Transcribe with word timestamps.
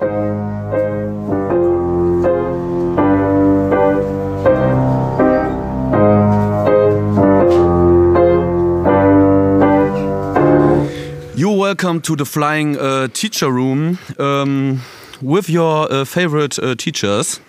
You're 0.00 0.08
welcome 11.58 12.00
to 12.00 12.16
the 12.16 12.24
Flying 12.24 12.78
uh, 12.78 13.08
Teacher 13.08 13.50
Room 13.52 13.98
um, 14.18 14.80
with 15.20 15.50
your 15.50 15.92
uh, 15.92 16.06
favorite 16.06 16.58
uh, 16.58 16.74
teachers. 16.74 17.40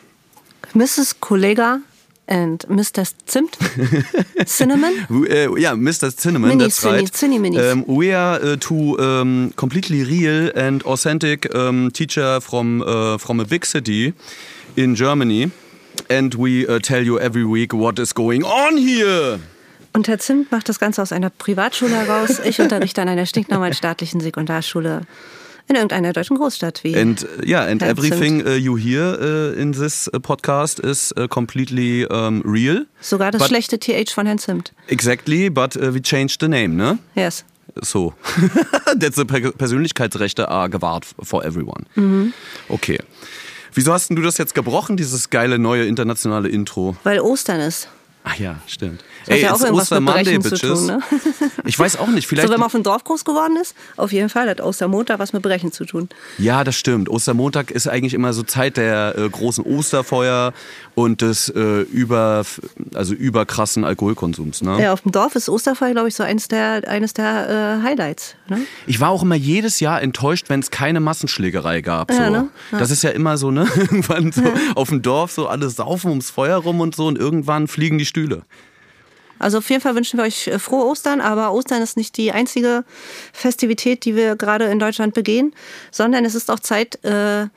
Mrs. 0.73 1.13
Kollega 1.19 1.81
and 2.31 2.65
Mr. 2.69 3.03
Zimt, 3.27 3.57
Cinnamon. 4.47 5.05
Uh, 5.09 5.55
yeah, 5.57 5.73
Mr. 5.75 6.09
Cinnamon, 6.15 6.51
Minis, 6.51 6.81
that's 6.81 6.85
right. 6.85 7.11
Cinni-. 7.11 7.59
Um, 7.59 7.83
we 7.85 8.13
are 8.13 8.39
uh, 8.41 8.55
two 8.55 8.97
um, 8.99 9.53
completely 9.57 10.03
real 10.03 10.49
and 10.55 10.81
authentic 10.83 11.53
um, 11.53 11.91
teacher 11.91 12.39
from 12.39 12.81
uh, 12.83 13.17
from 13.17 13.39
a 13.41 13.45
big 13.45 13.65
city 13.65 14.13
in 14.77 14.95
Germany, 14.95 15.51
and 16.09 16.33
we 16.35 16.65
uh, 16.67 16.79
tell 16.79 17.03
you 17.03 17.19
every 17.19 17.43
week 17.43 17.73
what 17.73 17.99
is 17.99 18.13
going 18.13 18.43
on 18.43 18.77
here. 18.77 19.39
Und 19.93 20.07
Herr 20.07 20.19
Zimt 20.19 20.53
macht 20.53 20.69
das 20.69 20.79
Ganze 20.79 21.01
aus 21.01 21.11
einer 21.11 21.29
Privatschule 21.29 21.93
heraus. 21.93 22.39
Ich 22.45 22.61
unterrichte 22.61 23.01
an 23.01 23.09
einer 23.09 23.25
stinknormalen 23.25 23.73
staatlichen 23.73 24.21
Sekundarschule 24.21 25.01
in 25.71 25.75
irgendeiner 25.77 26.13
deutschen 26.13 26.37
Großstadt 26.37 26.83
wie. 26.83 26.95
And 26.95 27.23
uh, 27.23 27.27
yeah, 27.45 27.65
and 27.65 27.81
everything 27.81 28.45
uh, 28.45 28.51
you 28.51 28.77
hear 28.77 29.17
uh, 29.19 29.59
in 29.59 29.71
this 29.71 30.09
uh, 30.13 30.19
podcast 30.19 30.79
is 30.79 31.13
uh, 31.17 31.27
completely 31.27 32.05
um, 32.09 32.41
real. 32.45 32.85
Sogar 33.01 33.31
das 33.31 33.47
schlechte 33.47 33.79
TH 33.79 34.11
von 34.13 34.25
Herrn 34.25 34.37
Zimt. 34.37 34.73
Exactly, 34.87 35.49
but 35.49 35.75
uh, 35.75 35.93
we 35.93 36.01
changed 36.01 36.41
the 36.41 36.47
name, 36.47 36.75
ne? 36.75 36.99
Yes. 37.15 37.43
So. 37.81 38.13
That's 38.99 39.15
the 39.15 39.25
Per- 39.25 39.51
Persönlichkeitsrechte 39.53 40.49
are 40.49 40.69
gewahrt 40.69 41.05
for 41.21 41.43
everyone. 41.43 41.85
Mhm. 41.95 42.33
Okay. 42.67 42.99
Wieso 43.73 43.93
hast 43.93 44.09
du 44.09 44.21
das 44.21 44.37
jetzt 44.37 44.53
gebrochen, 44.53 44.97
dieses 44.97 45.29
geile 45.29 45.57
neue 45.57 45.85
internationale 45.85 46.49
Intro? 46.49 46.97
Weil 47.03 47.21
Ostern 47.21 47.61
ist. 47.61 47.87
Ach 48.23 48.35
ja, 48.35 48.59
stimmt. 48.67 49.03
Das 49.25 49.35
hat 49.35 49.41
ja 49.41 49.53
auch 49.53 49.61
irgendwas 49.61 49.91
mit 49.91 50.01
Monday, 50.01 50.23
Brechen 50.23 50.41
zu 50.41 50.49
bitches. 50.51 50.69
tun, 50.69 50.87
ne? 50.87 50.99
Ich 51.65 51.77
weiß 51.77 51.97
auch 51.97 52.07
nicht, 52.07 52.27
vielleicht. 52.27 52.47
So, 52.47 52.53
wenn 52.53 52.59
man 52.59 52.67
auf 52.67 52.71
dem 52.71 52.83
Dorf 52.83 53.03
groß 53.03 53.23
geworden 53.23 53.55
ist, 53.61 53.75
auf 53.97 54.11
jeden 54.11 54.29
Fall 54.29 54.49
hat 54.49 54.61
Ostermontag 54.61 55.19
was 55.19 55.33
mit 55.33 55.41
Brechen 55.41 55.71
zu 55.71 55.85
tun. 55.85 56.09
Ja, 56.37 56.63
das 56.63 56.75
stimmt. 56.75 57.07
Ostermontag 57.09 57.71
ist 57.71 57.87
eigentlich 57.87 58.13
immer 58.13 58.33
so 58.33 58.43
Zeit 58.43 58.77
der 58.77 59.15
äh, 59.17 59.29
großen 59.29 59.63
Osterfeuer 59.63 60.53
und 60.95 61.21
des 61.21 61.49
äh, 61.49 61.81
über, 61.81 62.43
also 62.93 63.13
überkrassen 63.13 63.83
Alkoholkonsums. 63.83 64.61
Ne? 64.61 64.81
Ja, 64.81 64.93
auf 64.93 65.01
dem 65.01 65.11
Dorf 65.11 65.35
ist 65.35 65.49
Osterfeuer, 65.49 65.91
glaube 65.91 66.07
ich, 66.07 66.15
so 66.15 66.23
eines 66.23 66.47
der, 66.47 66.87
eines 66.87 67.13
der 67.13 67.79
äh, 67.81 67.87
Highlights. 67.87 68.35
Ne? 68.49 68.61
Ich 68.87 68.99
war 68.99 69.09
auch 69.09 69.23
immer 69.23 69.35
jedes 69.35 69.79
Jahr 69.79 70.01
enttäuscht, 70.01 70.49
wenn 70.49 70.59
es 70.59 70.71
keine 70.71 70.99
Massenschlägerei 70.99 71.81
gab. 71.81 72.11
So. 72.11 72.17
Ja, 72.17 72.29
ne? 72.29 72.49
Ja. 72.71 72.79
Das 72.79 72.91
ist 72.91 73.03
ja 73.03 73.11
immer 73.11 73.37
so, 73.37 73.51
ne? 73.51 73.67
Irgendwann 73.75 74.31
so 74.31 74.43
auf 74.75 74.89
dem 74.89 75.01
Dorf 75.01 75.31
so 75.31 75.47
alle 75.47 75.69
saufen 75.69 76.09
ums 76.09 76.29
Feuer 76.29 76.57
rum 76.57 76.81
und 76.81 76.95
so 76.95 77.07
und 77.07 77.17
irgendwann 77.17 77.67
fliegen 77.67 77.97
die 77.97 78.05
Stühle. 78.05 78.43
Also 79.41 79.57
auf 79.57 79.69
jeden 79.69 79.81
Fall 79.81 79.95
wünschen 79.95 80.17
wir 80.17 80.25
euch 80.25 80.47
äh, 80.47 80.59
frohe 80.59 80.85
Ostern, 80.85 81.21
aber 81.21 81.51
Ostern 81.51 81.81
ist 81.81 81.97
nicht 81.97 82.17
die 82.17 82.31
einzige 82.31 82.83
Festivität, 83.33 84.05
die 84.05 84.15
wir 84.15 84.35
gerade 84.35 84.65
in 84.65 84.79
Deutschland 84.79 85.13
begehen, 85.13 85.53
sondern 85.91 86.25
es 86.25 86.35
ist 86.35 86.51
auch 86.51 86.59
Zeit 86.59 87.03
äh, 87.03 87.47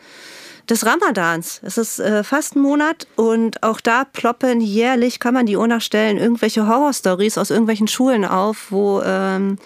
des 0.68 0.86
Ramadans. 0.86 1.60
Es 1.62 1.76
ist 1.78 2.00
äh, 2.00 2.24
Fastenmonat 2.24 3.06
und 3.16 3.62
auch 3.62 3.80
da 3.80 4.04
ploppen 4.04 4.60
jährlich, 4.60 5.20
kann 5.20 5.34
man 5.34 5.46
die 5.46 5.56
Uhr 5.56 5.68
nachstellen, 5.68 6.16
irgendwelche 6.16 6.66
Horrorstories 6.66 7.38
aus 7.38 7.50
irgendwelchen 7.50 7.88
Schulen 7.88 8.24
auf, 8.24 8.70
wo 8.70 9.02
ähm, 9.02 9.58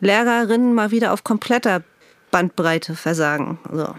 Lehrerinnen 0.00 0.74
mal 0.74 0.90
wieder 0.90 1.12
auf 1.12 1.24
kompletter 1.24 1.82
Bandbreite 2.30 2.96
versagen. 2.96 3.58
So. 3.72 3.94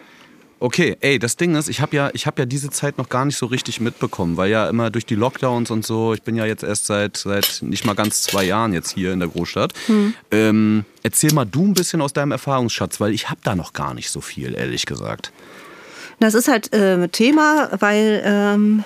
Okay, 0.60 0.98
ey, 1.02 1.20
das 1.20 1.36
Ding 1.36 1.56
ist, 1.56 1.70
ich 1.70 1.82
habe 1.82 1.96
ja, 1.96 2.10
ich 2.14 2.26
hab 2.26 2.40
ja 2.40 2.46
diese 2.46 2.72
Zeit 2.72 2.98
noch 2.98 3.10
gar 3.10 3.26
nicht 3.26 3.38
so 3.38 3.46
richtig 3.46 3.80
mitbekommen, 3.80 4.38
weil 4.38 4.50
ja 4.50 4.68
immer 4.68 4.90
durch 4.90 5.06
die 5.06 5.14
Lockdowns 5.14 5.70
und 5.70 5.86
so, 5.86 6.14
ich 6.14 6.24
bin 6.24 6.36
ja 6.36 6.46
jetzt 6.46 6.64
erst 6.64 6.88
seit, 6.88 7.18
seit 7.18 7.60
nicht 7.62 7.86
mal 7.86 7.94
ganz 7.94 8.24
zwei 8.24 8.44
Jahren 8.44 8.74
jetzt 8.74 8.94
hier 8.94 9.14
in 9.14 9.20
der 9.20 9.30
Großstadt. 9.30 9.74
Ähm, 10.32 10.84
erzähl 11.04 11.32
mal 11.34 11.46
du 11.46 11.64
ein 11.64 11.76
bisschen 11.76 12.02
aus 12.02 12.12
deinem 12.12 12.32
Erfahrungsschatz, 12.32 13.00
weil 13.00 13.14
ich 13.14 13.30
habe 13.30 13.40
da 13.44 13.56
noch 13.56 13.74
gar 13.74 13.94
nicht 13.94 14.10
so 14.10 14.20
viel, 14.20 14.56
ehrlich 14.56 14.88
gesagt. 14.88 15.32
Das 16.20 16.34
ist 16.34 16.48
halt 16.48 16.74
äh, 16.74 17.08
Thema, 17.10 17.70
weil 17.80 18.24
ähm, 18.26 18.84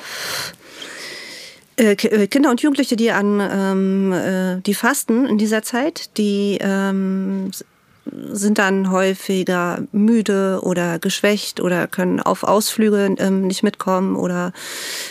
äh, 1.78 1.94
äh, 1.94 2.28
Kinder 2.28 2.52
und 2.52 2.62
Jugendliche, 2.62 2.98
die 2.98 3.12
an 3.12 3.40
ähm, 3.40 4.12
äh, 4.12 4.62
die 4.62 4.74
fasten 4.74 5.26
in 5.26 5.38
dieser 5.38 5.64
Zeit, 5.64 6.18
die 6.18 6.58
ähm, 6.60 7.52
sind 8.06 8.58
dann 8.58 8.90
häufiger 8.90 9.84
müde 9.92 10.60
oder 10.64 10.98
geschwächt 10.98 11.62
oder 11.62 11.88
können 11.88 12.20
auf 12.20 12.44
Ausflüge 12.44 13.16
ähm, 13.20 13.46
nicht 13.46 13.62
mitkommen 13.62 14.16
oder 14.16 14.54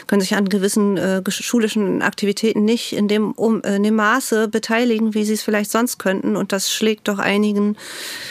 können 0.08 0.20
sich 0.20 0.34
an 0.34 0.48
gewissen 0.48 0.96
äh, 0.96 1.22
schulischen 1.30 2.02
Aktivitäten 2.02 2.64
nicht 2.64 2.92
in 2.92 3.06
dem, 3.06 3.32
um, 3.32 3.62
äh, 3.62 3.76
in 3.76 3.84
dem 3.84 3.94
Maße 3.94 4.48
beteiligen, 4.48 5.14
wie 5.14 5.24
sie 5.24 5.34
es 5.34 5.42
vielleicht 5.42 5.70
sonst 5.70 5.98
könnten. 5.98 6.34
Und 6.34 6.52
das 6.52 6.72
schlägt 6.72 7.06
doch 7.06 7.20
einigen 7.20 7.76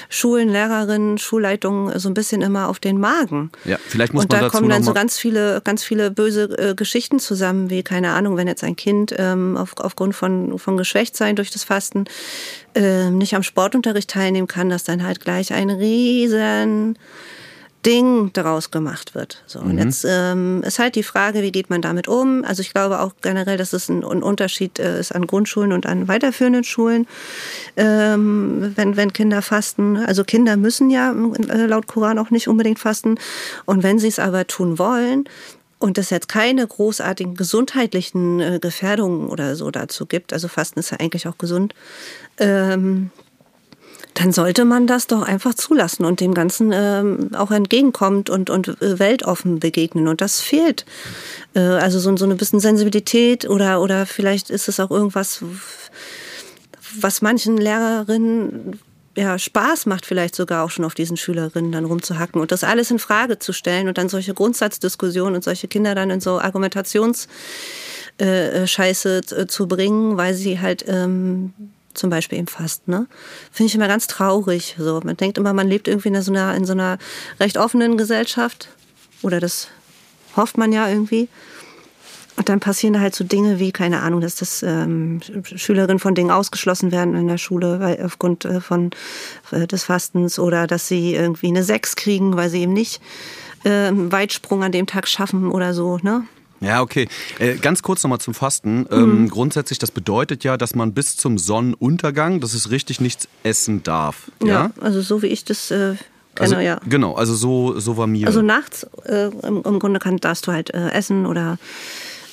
Schulen, 0.09 0.49
Lehrerinnen, 0.49 1.17
Schulleitungen 1.17 1.97
so 1.97 2.09
ein 2.09 2.13
bisschen 2.13 2.41
immer 2.41 2.67
auf 2.67 2.79
den 2.79 2.99
Magen. 2.99 3.51
Ja, 3.63 3.77
vielleicht 3.87 4.13
muss 4.13 4.23
und 4.23 4.33
man 4.33 4.41
da 4.41 4.45
dazu 4.47 4.57
kommen 4.57 4.69
dann 4.69 4.83
so 4.83 4.93
ganz 4.93 5.17
viele, 5.17 5.61
ganz 5.63 5.85
viele 5.85 6.11
böse 6.11 6.43
äh, 6.57 6.75
Geschichten 6.75 7.19
zusammen, 7.19 7.69
wie, 7.69 7.81
keine 7.81 8.11
Ahnung, 8.11 8.35
wenn 8.35 8.47
jetzt 8.47 8.65
ein 8.65 8.75
Kind 8.75 9.15
ähm, 9.17 9.55
auf, 9.55 9.77
aufgrund 9.77 10.15
von, 10.15 10.59
von 10.59 10.75
Geschwächtsein 10.75 11.37
durch 11.37 11.49
das 11.49 11.63
Fasten 11.63 12.05
ähm, 12.75 13.18
nicht 13.18 13.35
am 13.35 13.44
Sportunterricht 13.44 14.09
teilnehmen 14.09 14.47
kann, 14.47 14.69
dass 14.69 14.84
dann 14.84 15.03
halt 15.03 15.19
gleich 15.19 15.53
ein 15.53 15.69
riesen 15.69 16.97
Ding 17.85 18.31
daraus 18.34 18.72
gemacht 18.72 19.16
wird. 19.16 19.41
So, 19.47 19.62
Mhm. 19.62 19.69
und 19.69 19.78
jetzt 19.78 20.06
ähm, 20.07 20.63
ist 20.68 20.80
halt 20.80 20.96
die 20.96 21.03
Frage, 21.03 21.41
wie 21.41 21.52
geht 21.53 21.69
man 21.69 21.81
damit 21.81 22.09
um? 22.09 22.44
Also 22.44 22.59
ich 22.62 22.74
glaube 22.74 23.00
auch 23.00 23.13
generell, 23.22 23.56
dass 23.56 23.72
es 23.72 23.88
ein, 23.88 24.03
ein 24.03 24.22
Unterschied 24.22 24.80
äh, 24.80 25.00
ist 25.00 25.13
an 25.16 25.25
Grundschulen 25.25 25.72
und 25.72 25.85
an 25.85 26.09
weiterführenden 26.09 26.66
Schulen, 26.66 27.07
ähm, 27.78 28.74
wenn, 28.75 28.97
wenn 28.97 29.13
Kinder 29.13 29.41
fasten. 29.41 29.96
Also 29.96 30.25
Kinder 30.25 30.57
müssen 30.57 30.90
ja 30.90 31.13
äh, 31.13 31.66
laut 31.68 31.88
Koran 31.88 32.19
auch 32.19 32.31
nicht 32.31 32.50
unbedingt 32.50 32.80
fasten. 32.80 33.16
Und 33.66 33.81
wenn 33.81 33.97
sie 33.97 34.09
es 34.09 34.19
aber 34.19 34.46
tun 34.46 34.78
wollen, 34.78 35.24
und 35.79 35.97
es 35.97 36.09
jetzt 36.09 36.28
keine 36.28 36.67
großartigen 36.67 37.35
gesundheitlichen 37.35 38.40
äh, 38.40 38.59
Gefährdungen 38.62 39.29
oder 39.29 39.56
so 39.56 39.72
dazu 39.72 40.06
gibt, 40.06 40.34
also 40.34 40.47
Fasten 40.47 40.79
ist 40.79 40.91
ja 40.91 41.00
eigentlich 41.00 41.28
auch 41.28 41.38
gesund, 41.38 41.73
ähm, 42.38 43.12
dann 44.13 44.34
sollte 44.34 44.66
man 44.66 44.85
das 44.85 45.07
doch 45.07 45.22
einfach 45.22 45.53
zulassen 45.53 46.03
und 46.03 46.19
dem 46.19 46.34
Ganzen 46.34 46.72
ähm, 46.73 47.31
auch 47.35 47.51
entgegenkommt 47.51 48.29
und, 48.29 48.50
und 48.50 48.68
äh, 48.81 49.00
weltoffen 49.00 49.59
begegnen. 49.59 50.09
Und 50.09 50.19
das 50.19 50.41
fehlt. 50.41 50.85
Äh, 51.53 51.59
also 51.59 52.00
so, 52.00 52.16
so 52.18 52.25
eine 52.25 52.35
bisschen 52.35 52.59
Sensibilität 52.59 53.50
oder, 53.50 53.81
oder 53.81 54.06
vielleicht 54.06 54.50
ist 54.50 54.68
es 54.68 54.79
auch 54.81 54.91
irgendwas, 54.91 55.41
was 57.00 57.22
manchen 57.22 57.57
Lehrerinnen 57.57 58.79
ja, 59.17 59.37
Spaß 59.37 59.85
macht, 59.85 60.05
vielleicht 60.05 60.35
sogar 60.35 60.63
auch 60.63 60.69
schon 60.69 60.85
auf 60.85 60.93
diesen 60.93 61.17
Schülerinnen 61.17 61.71
dann 61.71 61.85
rumzuhacken 61.85 62.39
und 62.39 62.51
das 62.51 62.63
alles 62.63 62.91
in 62.91 62.99
Frage 62.99 63.39
zu 63.39 63.53
stellen 63.53 63.87
und 63.87 63.97
dann 63.97 64.09
solche 64.09 64.33
Grundsatzdiskussionen 64.33 65.35
und 65.35 65.43
solche 65.43 65.67
Kinder 65.67 65.95
dann 65.95 66.09
in 66.09 66.21
so 66.21 66.39
Argumentations 66.39 67.27
äh, 68.17 68.67
Scheiße 68.67 69.21
äh, 69.31 69.47
zu 69.47 69.67
bringen, 69.67 70.17
weil 70.17 70.33
sie 70.33 70.59
halt 70.59 70.85
ähm, 70.87 71.53
zum 71.93 72.09
Beispiel 72.09 72.37
eben 72.37 72.47
fast, 72.47 72.87
ne? 72.87 73.07
Finde 73.51 73.67
ich 73.67 73.75
immer 73.75 73.87
ganz 73.87 74.07
traurig. 74.07 74.75
So, 74.77 75.01
man 75.03 75.17
denkt 75.17 75.37
immer, 75.37 75.53
man 75.53 75.67
lebt 75.67 75.87
irgendwie 75.87 76.09
in 76.09 76.21
so 76.21 76.31
einer, 76.31 76.55
in 76.55 76.65
so 76.65 76.73
einer 76.73 76.97
recht 77.39 77.57
offenen 77.57 77.97
Gesellschaft. 77.97 78.69
Oder 79.21 79.39
das 79.39 79.67
hofft 80.35 80.57
man 80.57 80.71
ja 80.71 80.87
irgendwie. 80.87 81.27
Dann 82.49 82.59
passieren 82.59 82.93
da 82.93 82.99
halt 82.99 83.13
so 83.13 83.23
Dinge 83.23 83.59
wie, 83.59 83.71
keine 83.71 84.01
Ahnung, 84.01 84.21
dass 84.21 84.33
das 84.33 84.63
ähm, 84.63 85.19
Schülerinnen 85.43 85.99
von 85.99 86.15
Dingen 86.15 86.31
ausgeschlossen 86.31 86.91
werden 86.91 87.13
in 87.13 87.27
der 87.27 87.37
Schule, 87.37 87.79
weil 87.79 88.03
aufgrund 88.03 88.43
äh, 88.43 88.59
von 88.59 88.89
äh, 89.51 89.67
des 89.67 89.83
Fastens 89.83 90.39
oder 90.39 90.65
dass 90.65 90.88
sie 90.88 91.13
irgendwie 91.13 91.49
eine 91.49 91.63
Sechs 91.63 91.95
kriegen, 91.95 92.38
weil 92.38 92.49
sie 92.49 92.61
eben 92.61 92.73
nicht 92.73 93.01
ähm, 93.65 94.12
Weitsprung 94.12 94.63
an 94.63 94.71
dem 94.71 94.88
Tag 94.88 95.07
schaffen 95.07 95.51
oder 95.51 95.75
so, 95.75 96.00
ne? 96.01 96.24
Ja, 96.59 96.81
okay. 96.81 97.07
Äh, 97.38 97.57
ganz 97.57 97.83
kurz 97.83 98.01
nochmal 98.01 98.19
zum 98.19 98.33
Fasten. 98.33 98.88
Ähm, 98.91 99.29
grundsätzlich, 99.29 99.77
das 99.77 99.91
bedeutet 99.91 100.44
ja, 100.44 100.57
dass 100.57 100.74
man 100.74 100.94
bis 100.94 101.18
zum 101.18 101.38
Sonnenuntergang, 101.38 102.39
das 102.39 102.56
ist 102.56 102.71
richtig, 102.71 103.00
nichts 103.00 103.27
essen 103.44 103.83
darf. 103.83 104.31
Ja. 104.44 104.71
also 104.81 105.01
so 105.01 105.21
wie 105.21 105.27
ich 105.27 105.45
das 105.45 105.69
äh, 105.69 105.75
kenne, 105.75 105.97
Also, 106.39 106.56
ja. 106.57 106.79
Genau, 106.88 107.13
also 107.13 107.35
so, 107.35 107.79
so 107.79 107.95
war 107.97 108.07
mir. 108.07 108.25
Also 108.25 108.41
nachts 108.41 108.88
äh, 109.06 109.29
im, 109.44 109.62
im 109.63 109.77
Grunde 109.77 110.00
kann, 110.00 110.18
darfst 110.18 110.47
du 110.47 110.51
halt 110.51 110.74
äh, 110.74 110.89
essen 110.89 111.27
oder 111.27 111.59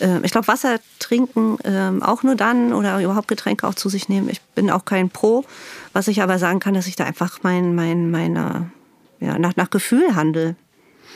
äh, 0.01 0.21
ich 0.23 0.33
glaube 0.33 0.49
Wasser 0.49 0.79
trinken 0.99 1.59
äh, 1.65 2.05
auch 2.05 2.23
nur 2.23 2.35
dann 2.35 2.73
oder 2.73 3.01
überhaupt 3.01 3.29
Getränke 3.29 3.67
auch 3.67 3.75
zu 3.75 3.89
sich 3.89 4.09
nehmen. 4.09 4.29
Ich 4.29 4.41
bin 4.41 4.71
auch 4.71 4.85
kein 4.85 5.11
Pro, 5.11 5.45
was 5.93 6.09
ich 6.09 6.23
aber 6.23 6.39
sagen 6.39 6.61
kann, 6.61 6.75
dass 6.75 6.87
ich 6.87 6.97
da 6.97 7.05
einfach 7.05 7.39
mein, 7.43 7.75
mein, 7.75 8.11
meine, 8.11 8.71
ja, 9.21 9.39
nach, 9.39 9.57
nach 9.57 9.71
Gefühl 9.71 10.15
handle. 10.15 10.57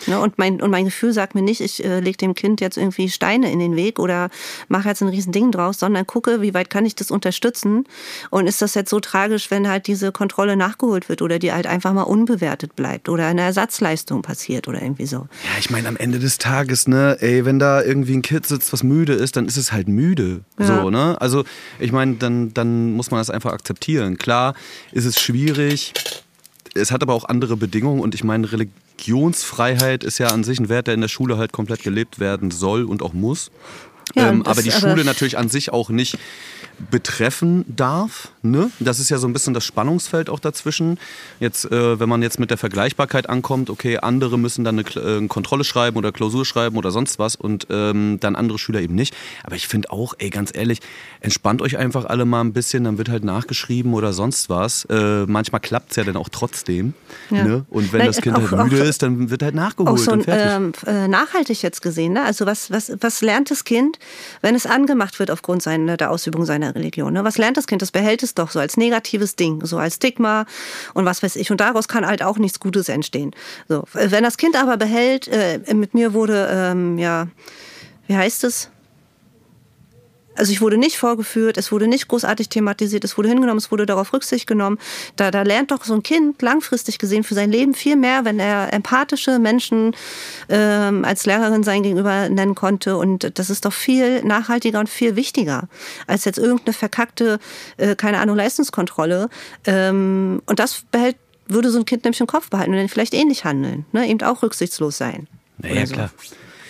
Ne? 0.07 0.19
Und, 0.19 0.39
mein, 0.39 0.61
und 0.61 0.71
mein 0.71 0.87
Gefühl 0.87 1.13
sagt 1.13 1.35
mir 1.35 1.43
nicht, 1.43 1.61
ich 1.61 1.85
äh, 1.85 2.01
lege 2.01 2.17
dem 2.19 2.35
Kind 2.35 2.61
jetzt 2.61 2.77
irgendwie 2.77 3.09
Steine 3.09 3.51
in 3.53 3.59
den 3.59 3.77
Weg 3.77 3.99
oder 3.99 4.31
mache 4.69 4.89
jetzt 4.89 5.03
ein 5.03 5.09
Riesending 5.09 5.53
draus, 5.53 5.79
sondern 5.79 6.07
gucke, 6.07 6.41
wie 6.43 6.55
weit 6.55 6.71
kann 6.71 6.87
ich 6.87 6.95
das 6.95 7.11
unterstützen 7.11 7.85
und 8.31 8.47
ist 8.47 8.63
das 8.63 8.75
jetzt 8.75 8.91
so 8.91 9.01
tragisch, 9.01 9.51
wenn 9.51 9.69
halt 9.69 9.87
diese 9.87 10.13
Kontrolle 10.13 10.57
nachgeholt 10.57 11.09
wird 11.09 11.23
oder 11.23 11.39
die 11.39 11.53
halt 11.53 11.67
einfach 11.67 11.93
mal 11.93 12.03
unbewertet 12.03 12.77
bleibt 12.77 13.09
oder 13.09 13.27
eine 13.27 13.43
Ersatzleistung 13.43 14.23
passiert 14.23 14.69
oder 14.69 14.83
irgendwie 14.83 15.07
so. 15.07 15.17
Ja, 15.17 15.59
ich 15.59 15.71
meine, 15.71 15.89
am 15.89 15.97
Ende 15.97 16.19
des 16.19 16.39
Tages, 16.39 16.89
ne, 16.89 17.17
ey, 17.21 17.45
wenn 17.45 17.59
da 17.59 17.83
irgendwie 17.83 18.15
ein 18.15 18.23
Kind 18.23 18.47
sitzt, 18.47 18.73
was 18.73 18.83
müde 18.83 19.13
ist, 19.13 19.37
dann 19.37 19.47
ist 19.47 19.57
es 19.57 19.73
halt 19.73 19.89
müde. 19.89 20.43
Ja. 20.59 20.67
So, 20.67 20.91
ne? 20.91 21.21
Also, 21.21 21.45
ich 21.79 21.93
meine, 21.93 22.17
dann, 22.17 22.55
dann 22.55 22.93
muss 22.93 23.11
man 23.11 23.21
das 23.21 23.31
einfach 23.31 23.53
akzeptieren. 23.53 24.19
Klar 24.19 24.55
ist 24.93 25.05
es 25.05 25.21
schwierig. 25.21 25.93
Es 26.75 26.93
hat 26.93 27.03
aber 27.03 27.15
auch 27.15 27.25
andere 27.25 27.57
Bedingungen 27.57 28.01
und 28.01 28.15
ich 28.15 28.23
meine, 28.23 28.49
Religionsfreiheit 29.01 30.05
ist 30.05 30.19
ja 30.19 30.29
an 30.29 30.45
sich 30.45 30.59
ein 30.61 30.69
Wert, 30.69 30.87
der 30.87 30.95
in 30.95 31.01
der 31.01 31.09
Schule 31.09 31.39
halt 31.39 31.53
komplett 31.53 31.83
gelebt 31.83 32.19
werden 32.19 32.51
soll 32.51 32.85
und 32.85 33.03
auch 33.03 33.15
muss. 33.15 33.51
Ja, 34.15 34.29
ähm, 34.29 34.45
aber 34.45 34.63
die 34.63 34.73
Schule 34.73 34.93
aber 34.93 35.05
natürlich 35.05 35.39
an 35.39 35.49
sich 35.49 35.73
auch 35.73 35.89
nicht 35.89 36.19
betreffen 36.91 37.65
darf. 37.69 38.33
Ne? 38.43 38.71
Das 38.81 38.99
ist 38.99 39.11
ja 39.11 39.19
so 39.19 39.27
ein 39.27 39.35
bisschen 39.35 39.53
das 39.53 39.65
Spannungsfeld 39.65 40.31
auch 40.31 40.39
dazwischen. 40.39 40.99
Jetzt, 41.41 41.71
äh, 41.71 42.01
wenn 42.01 42.09
man 42.09 42.23
jetzt 42.23 42.41
mit 42.41 42.51
der 42.51 42.57
Vergleichbarkeit 42.57 43.29
ankommt, 43.29 43.69
okay, 43.69 43.99
andere 43.99 44.39
müssen 44.39 44.65
dann 44.65 44.79
eine, 44.79 45.25
äh, 45.25 45.27
Kontrolle 45.29 45.63
schreiben 45.63 45.99
oder 45.99 46.11
Klausur 46.11 46.47
schreiben 46.47 46.79
oder 46.79 46.91
sonst 46.91 47.19
was 47.19 47.37
und 47.37 47.67
ähm, 47.69 48.19
dann 48.21 48.37
andere 48.37 48.59
Schüler 48.59 48.81
eben 48.81 48.95
nicht. 48.95 49.15
Aber 49.45 49.57
ich 49.57 49.69
finde 49.69 49.91
auch, 49.91 50.15
ey, 50.19 50.31
ganz 50.31 50.53
ehrlich, 50.55 50.81
entspannt 51.21 51.61
euch 51.61 51.77
einfach 51.77 52.07
alle 52.07 52.25
mal 52.25 52.41
ein 52.41 52.55
bisschen, 52.55 52.85
dann 52.85 52.97
wird 52.97 53.11
halt 53.11 53.25
nachgeschrieben 53.25 53.93
oder 53.93 54.15
sonst 54.15 54.49
was. 54.49 54.87
Äh, 54.87 55.27
manchmal 55.27 55.61
klappt 55.61 55.91
es 55.91 55.97
ja 55.97 56.05
dann 56.05 56.17
auch 56.17 56.31
trotzdem. 56.31 56.95
Ja. 57.31 57.45
Ne? 57.45 57.67
Und 57.69 57.93
wenn 57.93 57.99
Nein, 57.99 58.07
das 58.07 58.23
Kind 58.23 58.37
auch, 58.37 58.51
halt 58.51 58.71
müde 58.71 58.83
auch, 58.83 58.89
ist, 58.89 59.03
dann 59.03 59.29
wird 59.29 59.43
halt 59.43 59.55
nachgeholt. 59.55 59.91
Auch 59.91 59.99
so 59.99 60.13
und 60.13 60.25
ähm, 60.29 60.73
äh, 60.87 61.09
nachhaltig 61.09 61.61
jetzt 61.61 61.83
gesehen. 61.83 62.15
Ne? 62.15 62.23
Also 62.23 62.47
was, 62.47 62.71
was, 62.71 62.91
was 63.01 63.21
lernt 63.21 63.51
das 63.51 63.65
Kind, 63.65 63.99
wenn 64.41 64.55
es 64.55 64.65
angemacht 64.65 65.19
wird 65.19 65.31
aufgrund 65.31 65.63
seiner, 65.63 65.99
der 65.99 66.11
Ausübung 66.11 66.47
seiner 66.47 66.75
Religion. 66.75 67.13
Ne? 67.13 67.23
Was 67.23 67.37
lernt 67.37 67.59
das 67.59 67.67
Kind? 67.67 67.83
Das 67.83 67.91
behält 67.91 68.23
es 68.23 68.30
doch 68.35 68.51
so 68.51 68.59
als 68.59 68.77
negatives 68.77 69.37
Ding, 69.37 69.65
so 69.65 69.79
als 69.79 69.97
Stigma 69.97 70.47
und 70.95 71.05
was 71.05 71.23
weiß 71.23 71.37
ich. 71.37 71.51
Und 71.51 71.61
daraus 71.61 71.89
kann 71.89 72.07
halt 72.07 72.23
auch 72.23 72.39
nichts 72.39 72.61
Gutes 72.61 72.89
entstehen. 72.89 73.33
So, 73.69 73.85
wenn 73.93 74.25
das 74.25 74.37
Kind 74.37 74.57
aber 74.57 74.77
behält, 74.77 75.29
äh, 75.29 75.61
mit 75.75 75.95
mir 75.95 76.13
wurde, 76.13 76.49
ähm, 76.51 76.99
ja, 76.99 77.29
wie 78.07 78.17
heißt 78.17 78.45
es? 78.45 78.71
Also 80.41 80.53
ich 80.53 80.63
wurde 80.63 80.79
nicht 80.79 80.97
vorgeführt, 80.97 81.59
es 81.59 81.71
wurde 81.71 81.87
nicht 81.87 82.09
großartig 82.09 82.49
thematisiert, 82.49 83.05
es 83.05 83.19
wurde 83.19 83.29
hingenommen, 83.29 83.59
es 83.59 83.71
wurde 83.71 83.85
darauf 83.85 84.15
Rücksicht 84.15 84.47
genommen. 84.47 84.79
Da, 85.17 85.31
da 85.31 85.43
lernt 85.43 85.71
doch 85.71 85.85
so 85.85 85.93
ein 85.93 86.03
Kind 86.03 86.41
langfristig 86.41 86.99
gesehen 86.99 87.25
für 87.25 87.35
sein 87.35 87.53
Leben 87.53 87.75
viel 87.75 87.95
mehr, 87.95 88.25
wenn 88.25 88.39
er 88.39 88.73
empathische 88.73 89.39
Menschen 89.39 89.95
ähm, 90.49 91.05
als 91.05 91.27
Lehrerin 91.27 91.63
sein 91.63 91.83
gegenüber 91.83 92.31
nennen 92.31 92.55
konnte. 92.55 92.97
Und 92.97 93.39
das 93.39 93.51
ist 93.51 93.67
doch 93.67 93.73
viel 93.75 94.25
nachhaltiger 94.25 94.81
und 94.81 94.89
viel 94.89 95.15
wichtiger 95.15 95.69
als 96.07 96.25
jetzt 96.25 96.39
irgendeine 96.39 96.73
verkackte, 96.73 97.39
äh, 97.77 97.95
keine 97.95 98.19
Ahnung, 98.19 98.37
Leistungskontrolle. 98.37 99.29
Ähm, 99.67 100.41
und 100.47 100.59
das 100.59 100.85
behält, 100.91 101.17
würde 101.49 101.71
so 101.71 101.79
ein 101.79 101.85
Kind 101.85 102.05
nämlich 102.05 102.21
im 102.21 102.27
Kopf 102.27 102.49
behalten 102.49 102.71
und 102.71 102.79
dann 102.79 102.89
vielleicht 102.89 103.13
ähnlich 103.13 103.45
handeln, 103.45 103.85
ne? 103.93 104.09
eben 104.09 104.23
auch 104.23 104.43
rücksichtslos 104.43 104.97
sein. 104.97 105.27
Naja, 105.59 105.85
so. 105.85 105.93
klar. 105.97 106.11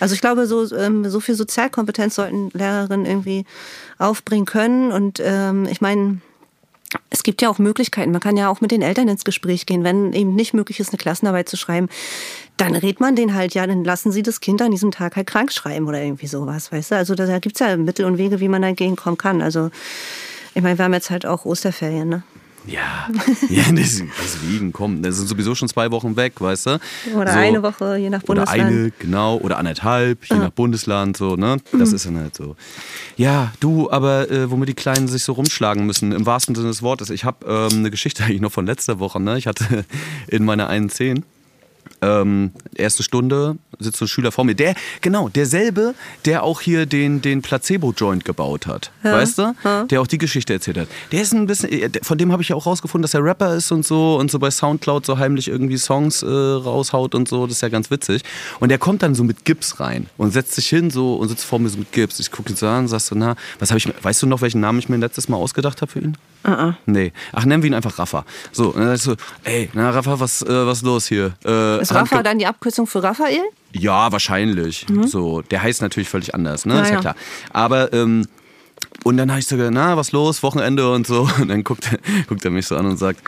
Also 0.01 0.15
ich 0.15 0.21
glaube, 0.21 0.47
so, 0.47 0.75
ähm, 0.75 1.07
so 1.07 1.19
viel 1.19 1.35
Sozialkompetenz 1.35 2.15
sollten 2.15 2.49
Lehrerinnen 2.53 3.05
irgendwie 3.05 3.45
aufbringen 3.99 4.47
können. 4.47 4.91
Und 4.91 5.21
ähm, 5.23 5.67
ich 5.69 5.79
meine, 5.79 6.21
es 7.11 7.21
gibt 7.21 7.43
ja 7.43 7.49
auch 7.49 7.59
Möglichkeiten. 7.59 8.11
Man 8.11 8.19
kann 8.19 8.35
ja 8.35 8.49
auch 8.49 8.61
mit 8.61 8.71
den 8.71 8.81
Eltern 8.81 9.07
ins 9.07 9.23
Gespräch 9.23 9.67
gehen, 9.67 9.83
wenn 9.83 10.11
eben 10.13 10.33
nicht 10.33 10.55
möglich 10.55 10.79
ist, 10.79 10.89
eine 10.89 10.97
Klassenarbeit 10.97 11.47
zu 11.47 11.55
schreiben. 11.55 11.87
Dann 12.57 12.73
redet 12.73 12.99
man 12.99 13.15
den 13.15 13.35
halt, 13.35 13.53
ja, 13.53 13.67
dann 13.67 13.83
lassen 13.83 14.11
sie 14.11 14.23
das 14.23 14.39
Kind 14.39 14.59
an 14.63 14.71
diesem 14.71 14.89
Tag 14.89 15.15
halt 15.15 15.27
krank 15.27 15.51
schreiben 15.51 15.87
oder 15.87 16.01
irgendwie 16.01 16.25
sowas, 16.27 16.71
weißt 16.71 16.91
du? 16.91 16.95
Also 16.95 17.13
da 17.13 17.37
gibt 17.37 17.61
es 17.61 17.67
ja 17.67 17.77
Mittel 17.77 18.05
und 18.05 18.17
Wege, 18.17 18.39
wie 18.39 18.47
man 18.49 18.63
dagegen 18.63 18.95
kommen 18.95 19.19
kann. 19.19 19.43
Also 19.43 19.69
ich 20.55 20.63
meine, 20.63 20.79
wir 20.79 20.85
haben 20.85 20.93
jetzt 20.95 21.11
halt 21.11 21.27
auch 21.27 21.45
Osterferien, 21.45 22.09
ne? 22.09 22.23
Ja, 22.67 23.09
ja 23.49 23.63
deswegen, 23.71 24.71
komm, 24.71 25.01
das 25.01 25.17
sind 25.17 25.27
sowieso 25.27 25.55
schon 25.55 25.67
zwei 25.67 25.89
Wochen 25.91 26.15
weg, 26.15 26.39
weißt 26.39 26.65
du? 26.67 26.79
Oder 27.15 27.33
so, 27.33 27.39
eine 27.39 27.63
Woche, 27.63 27.97
je 27.97 28.09
nach 28.09 28.21
Bundesland. 28.21 28.59
Oder 28.59 28.69
eine, 28.69 28.91
genau, 28.99 29.37
oder 29.37 29.57
anderthalb, 29.57 30.25
je 30.25 30.35
ah. 30.35 30.39
nach 30.39 30.51
Bundesland, 30.51 31.17
so, 31.17 31.35
ne? 31.35 31.57
Das 31.71 31.89
mhm. 31.89 31.95
ist 31.95 32.05
dann 32.05 32.17
halt 32.17 32.35
so. 32.35 32.55
Ja, 33.17 33.51
du, 33.59 33.89
aber 33.89 34.29
äh, 34.29 34.51
womit 34.51 34.69
die 34.69 34.73
Kleinen 34.75 35.07
sich 35.07 35.23
so 35.23 35.33
rumschlagen 35.33 35.85
müssen, 35.85 36.11
im 36.11 36.25
wahrsten 36.25 36.53
Sinne 36.53 36.67
des 36.67 36.83
Wortes. 36.83 37.09
Ich 37.09 37.25
habe 37.25 37.45
ähm, 37.47 37.79
eine 37.79 37.91
Geschichte 37.91 38.23
eigentlich 38.23 38.41
noch 38.41 38.51
von 38.51 38.65
letzter 38.65 38.99
Woche, 38.99 39.19
ne? 39.19 39.37
Ich 39.37 39.47
hatte 39.47 39.85
in 40.27 40.45
meiner 40.45 40.67
einen 40.67 40.89
10 40.89 41.25
ähm, 42.01 42.51
erste 42.75 43.03
Stunde 43.03 43.57
sitzt 43.79 44.01
ein 44.01 44.07
Schüler 44.07 44.31
vor 44.31 44.43
mir. 44.43 44.55
Der, 44.55 44.75
genau, 45.01 45.29
derselbe, 45.29 45.93
der 46.25 46.43
auch 46.43 46.61
hier 46.61 46.85
den, 46.85 47.21
den 47.21 47.41
Placebo-Joint 47.41 48.25
gebaut 48.25 48.67
hat. 48.67 48.91
Ja. 49.03 49.13
Weißt 49.13 49.37
du? 49.37 49.53
Ja. 49.63 49.83
Der 49.85 50.01
auch 50.01 50.07
die 50.07 50.17
Geschichte 50.17 50.53
erzählt 50.53 50.77
hat. 50.77 50.87
Der 51.11 51.21
ist 51.21 51.33
ein 51.33 51.47
bisschen, 51.47 51.71
äh, 51.71 51.89
von 52.01 52.17
dem 52.17 52.31
habe 52.31 52.41
ich 52.41 52.49
ja 52.49 52.55
auch 52.55 52.65
rausgefunden, 52.65 53.03
dass 53.03 53.13
er 53.13 53.23
Rapper 53.23 53.55
ist 53.55 53.71
und 53.71 53.85
so 53.85 54.17
und 54.17 54.31
so 54.31 54.39
bei 54.39 54.51
Soundcloud 54.51 55.05
so 55.05 55.17
heimlich 55.17 55.47
irgendwie 55.47 55.77
Songs 55.77 56.23
äh, 56.23 56.27
raushaut 56.27 57.15
und 57.15 57.27
so. 57.27 57.45
Das 57.45 57.57
ist 57.57 57.61
ja 57.61 57.69
ganz 57.69 57.91
witzig. 57.91 58.23
Und 58.59 58.69
der 58.69 58.77
kommt 58.77 59.03
dann 59.03 59.15
so 59.15 59.23
mit 59.23 59.45
Gips 59.45 59.79
rein 59.79 60.07
und 60.17 60.31
setzt 60.31 60.53
sich 60.53 60.67
hin 60.67 60.89
so 60.89 61.15
und 61.15 61.29
sitzt 61.29 61.45
vor 61.45 61.59
mir 61.59 61.69
so 61.69 61.77
mit 61.77 61.91
Gips. 61.91 62.19
Ich 62.19 62.31
gucke 62.31 62.51
ihn 62.51 62.55
so 62.55 62.67
an 62.67 62.81
und 62.81 62.87
sagst 62.87 63.07
so, 63.07 63.15
na, 63.15 63.35
was 63.59 63.69
habe 63.69 63.77
ich, 63.77 63.87
weißt 64.01 64.21
du 64.21 64.27
noch, 64.27 64.41
welchen 64.41 64.61
Namen 64.61 64.79
ich 64.79 64.89
mir 64.89 64.97
letztes 64.97 65.29
Mal 65.29 65.37
ausgedacht 65.37 65.81
habe 65.81 65.91
für 65.91 65.99
ihn? 65.99 66.17
Uh 66.43 66.49
-uh. 66.49 66.73
Nee. 66.87 67.13
Ach, 67.33 67.45
nennen 67.45 67.61
wir 67.61 67.69
ihn 67.69 67.75
einfach 67.75 67.99
Rafa. 67.99 68.25
So, 68.51 68.69
und 68.69 68.81
dann 68.81 68.97
so, 68.97 69.15
ey, 69.43 69.69
na 69.73 69.91
Rafa, 69.91 70.19
was, 70.19 70.41
äh, 70.41 70.65
was 70.65 70.79
ist 70.79 70.83
los 70.83 71.07
hier? 71.07 71.33
Äh, 71.45 71.79
ist 71.91 72.11
Rafa 72.11 72.23
dann 72.23 72.39
die 72.39 72.45
Abkürzung 72.45 72.87
für 72.87 73.03
Raphael? 73.03 73.41
Ja, 73.73 74.11
wahrscheinlich. 74.11 74.87
Mhm. 74.89 75.07
So, 75.07 75.41
der 75.41 75.63
heißt 75.63 75.81
natürlich 75.81 76.09
völlig 76.09 76.35
anders, 76.35 76.65
ne? 76.65 76.75
Ja, 76.75 76.81
ist 76.81 76.89
ja, 76.89 76.95
ja. 76.95 77.01
klar. 77.01 77.15
Aber 77.51 77.93
ähm, 77.93 78.27
und 79.03 79.17
dann 79.17 79.31
habe 79.31 79.39
ich 79.39 79.47
so 79.47 79.55
gesagt, 79.55 79.73
na, 79.73 79.97
was 79.97 80.11
los, 80.11 80.43
Wochenende 80.43 80.91
und 80.91 81.07
so. 81.07 81.21
Und 81.39 81.47
dann 81.47 81.63
guckt, 81.63 81.89
guckt 82.27 82.45
er 82.45 82.51
mich 82.51 82.67
so 82.67 82.75
an 82.75 82.85
und 82.85 82.97
sagt, 82.97 83.21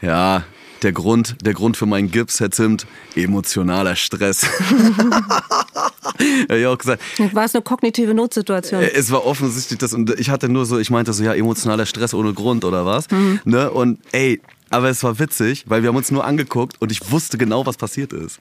ja, 0.00 0.44
der 0.82 0.92
Grund, 0.92 1.36
der 1.42 1.54
Grund 1.54 1.76
für 1.76 1.86
meinen 1.86 2.10
Gips, 2.10 2.38
Herr 2.38 2.50
Zimt, 2.50 2.86
emotionaler 3.14 3.96
Stress. 3.96 4.42
ich 6.48 6.66
auch 6.66 6.78
gesagt. 6.78 7.02
War 7.32 7.44
es 7.44 7.54
eine 7.54 7.62
kognitive 7.62 8.14
Notsituation? 8.14 8.82
Äh, 8.82 8.92
es 8.92 9.10
war 9.10 9.24
offensichtlich 9.24 9.78
das 9.78 9.94
und 9.94 10.10
ich 10.20 10.30
hatte 10.30 10.48
nur 10.48 10.66
so, 10.66 10.78
ich 10.78 10.90
meinte 10.90 11.12
so, 11.12 11.24
ja, 11.24 11.34
emotionaler 11.34 11.86
Stress 11.86 12.14
ohne 12.14 12.34
Grund 12.34 12.64
oder 12.64 12.84
was. 12.84 13.10
Mhm. 13.10 13.40
Ne? 13.44 13.70
Und 13.70 13.98
ey, 14.12 14.40
aber 14.70 14.88
es 14.88 15.02
war 15.02 15.18
witzig, 15.18 15.64
weil 15.66 15.82
wir 15.82 15.88
haben 15.88 15.96
uns 15.96 16.10
nur 16.10 16.24
angeguckt 16.24 16.80
und 16.80 16.92
ich 16.92 17.10
wusste 17.10 17.38
genau, 17.38 17.66
was 17.66 17.76
passiert 17.76 18.12
ist. 18.12 18.38